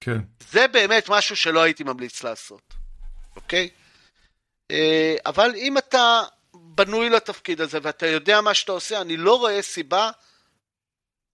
[0.00, 0.18] כן.
[0.50, 2.74] זה באמת משהו שלא הייתי ממליץ לעשות,
[3.36, 3.68] אוקיי?
[4.70, 6.22] אה, אבל אם אתה
[6.54, 10.10] בנוי לתפקיד הזה ואתה יודע מה שאתה עושה, אני לא רואה סיבה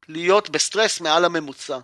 [0.09, 1.78] להיות בסטרס מעל הממוצע.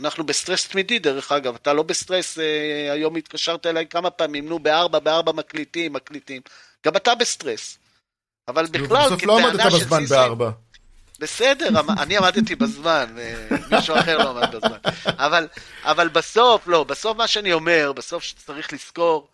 [0.00, 4.58] אנחנו בסטרס תמידי דרך אגב, אתה לא בסטרס, אה, היום התקשרת אליי כמה פעמים, נו
[4.58, 6.42] בארבע, בארבע מקליטים, מקליטים,
[6.86, 7.78] גם אתה בסטרס.
[8.48, 10.50] אבל בכלל, בסוף לא עמדת בזמן בארבע.
[11.18, 11.68] בסדר,
[12.02, 13.16] אני עמדתי בזמן,
[13.70, 14.78] מישהו אחר לא עמד בזמן.
[15.06, 15.48] אבל,
[15.82, 19.28] אבל בסוף, לא, בסוף מה שאני אומר, בסוף שצריך לזכור,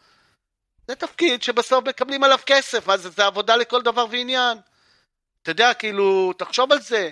[0.89, 4.59] זה תפקיד שבסוף מקבלים עליו כסף, אז זה עבודה לכל דבר ועניין.
[5.43, 7.11] אתה יודע, כאילו, תחשוב על זה.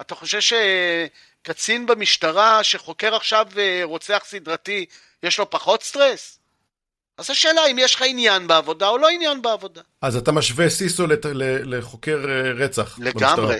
[0.00, 4.86] אתה חושב שקצין במשטרה שחוקר עכשיו אה, רוצח סדרתי,
[5.22, 6.39] יש לו פחות סטרס?
[7.20, 9.80] אז השאלה אם יש לך עניין בעבודה או לא עניין בעבודה.
[10.02, 11.06] אז אתה משווה סיסו
[11.64, 13.24] לחוקר אה, רצח לגמרי.
[13.24, 13.56] במשטרה.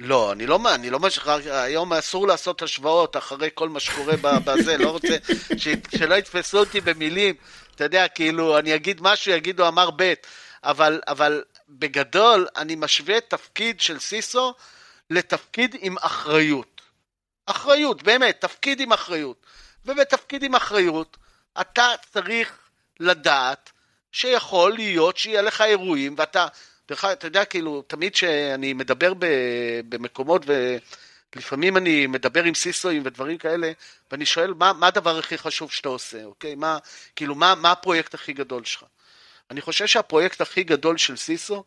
[0.00, 4.14] לא, אני לא, אני לא משך, היום אסור לעשות השוואות אחרי כל מה שקורה
[4.44, 5.16] בזה, לא רוצה,
[5.56, 7.34] ש, שלא יתפסו אותי במילים,
[7.74, 10.12] אתה יודע, כאילו, אני אגיד משהו, יגידו אמר ב',
[10.64, 14.54] אבל, אבל בגדול, אני משווה תפקיד של סיסו
[15.10, 16.80] לתפקיד עם אחריות.
[17.46, 19.46] אחריות, באמת, תפקיד עם אחריות.
[19.86, 21.16] ובתפקיד עם אחריות,
[21.60, 22.52] אתה צריך
[23.00, 23.70] לדעת
[24.12, 26.46] שיכול להיות שיהיה לך אירועים, ואתה,
[26.88, 29.12] דרך אגב, אתה יודע, כאילו, תמיד כשאני מדבר
[29.88, 30.42] במקומות,
[31.36, 33.72] ולפעמים אני מדבר עם סיסואים ודברים כאלה,
[34.10, 36.54] ואני שואל, מה, מה הדבר הכי חשוב שאתה עושה, אוקיי?
[36.54, 36.78] מה,
[37.16, 38.84] כאילו, מה, מה הפרויקט הכי גדול שלך?
[39.50, 41.64] אני חושב שהפרויקט הכי גדול של סיסו,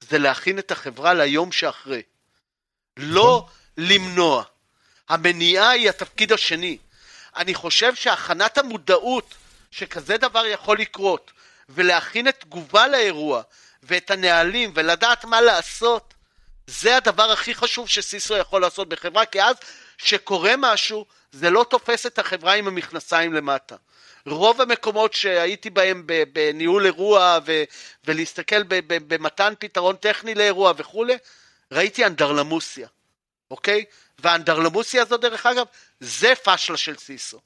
[0.00, 2.02] זה להכין את החברה ליום שאחרי.
[2.96, 3.46] לא
[3.76, 4.44] למנוע.
[5.08, 6.78] המניעה היא התפקיד השני.
[7.36, 9.34] אני חושב שהכנת המודעות
[9.70, 11.30] שכזה דבר יכול לקרות,
[11.68, 13.42] ולהכין את תגובה לאירוע,
[13.82, 16.14] ואת הנהלים, ולדעת מה לעשות,
[16.66, 19.56] זה הדבר הכי חשוב שסיסו יכול לעשות בחברה, כי אז
[19.98, 23.76] שקורה משהו, זה לא תופס את החברה עם המכנסיים למטה.
[24.26, 27.64] רוב המקומות שהייתי בהם בניהול אירוע ו-
[28.04, 31.16] ולהסתכל במתן פתרון טכני לאירוע וכולי,
[31.72, 32.88] ראיתי אנדרלמוסיה,
[33.50, 33.84] אוקיי?
[34.18, 35.66] והאנדרלמוסיה הזאת, דרך אגב,
[36.00, 37.40] זה פשלה של CISO.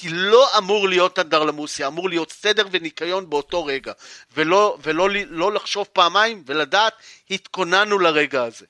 [0.00, 3.92] כי לא אמור להיות אנדרלמוסיה, אמור להיות סדר וניקיון באותו רגע,
[4.36, 6.92] ולא, ולא לא לחשוב פעמיים ולדעת,
[7.30, 8.66] התכוננו לרגע הזה.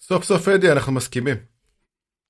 [0.00, 1.36] סוף סוף אדי, אנחנו מסכימים.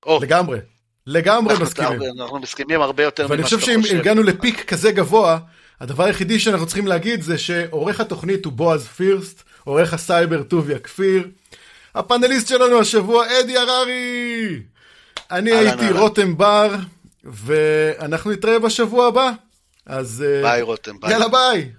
[0.05, 0.19] או.
[0.21, 0.59] לגמרי.
[1.07, 2.01] לגמרי אנחנו מסכימים.
[2.21, 3.67] אנחנו מסכימים הרבה יותר ממה שאתה חושב.
[3.67, 5.39] ואני חושב שאם הגענו ל peak כזה גבוה,
[5.79, 11.27] הדבר היחידי שאנחנו צריכים להגיד זה שעורך התוכנית הוא בועז פירסט, עורך הסייבר טוביה כפיר.
[11.95, 14.59] הפאנליסט שלנו השבוע, אדי הררי!
[15.31, 16.75] אני הייתי רותם בר.
[17.23, 19.31] ואנחנו נתראה בשבוע הבא.
[19.85, 20.25] אז...
[20.41, 21.11] ביי רותם, ביי.
[21.11, 21.71] יאללה ביי.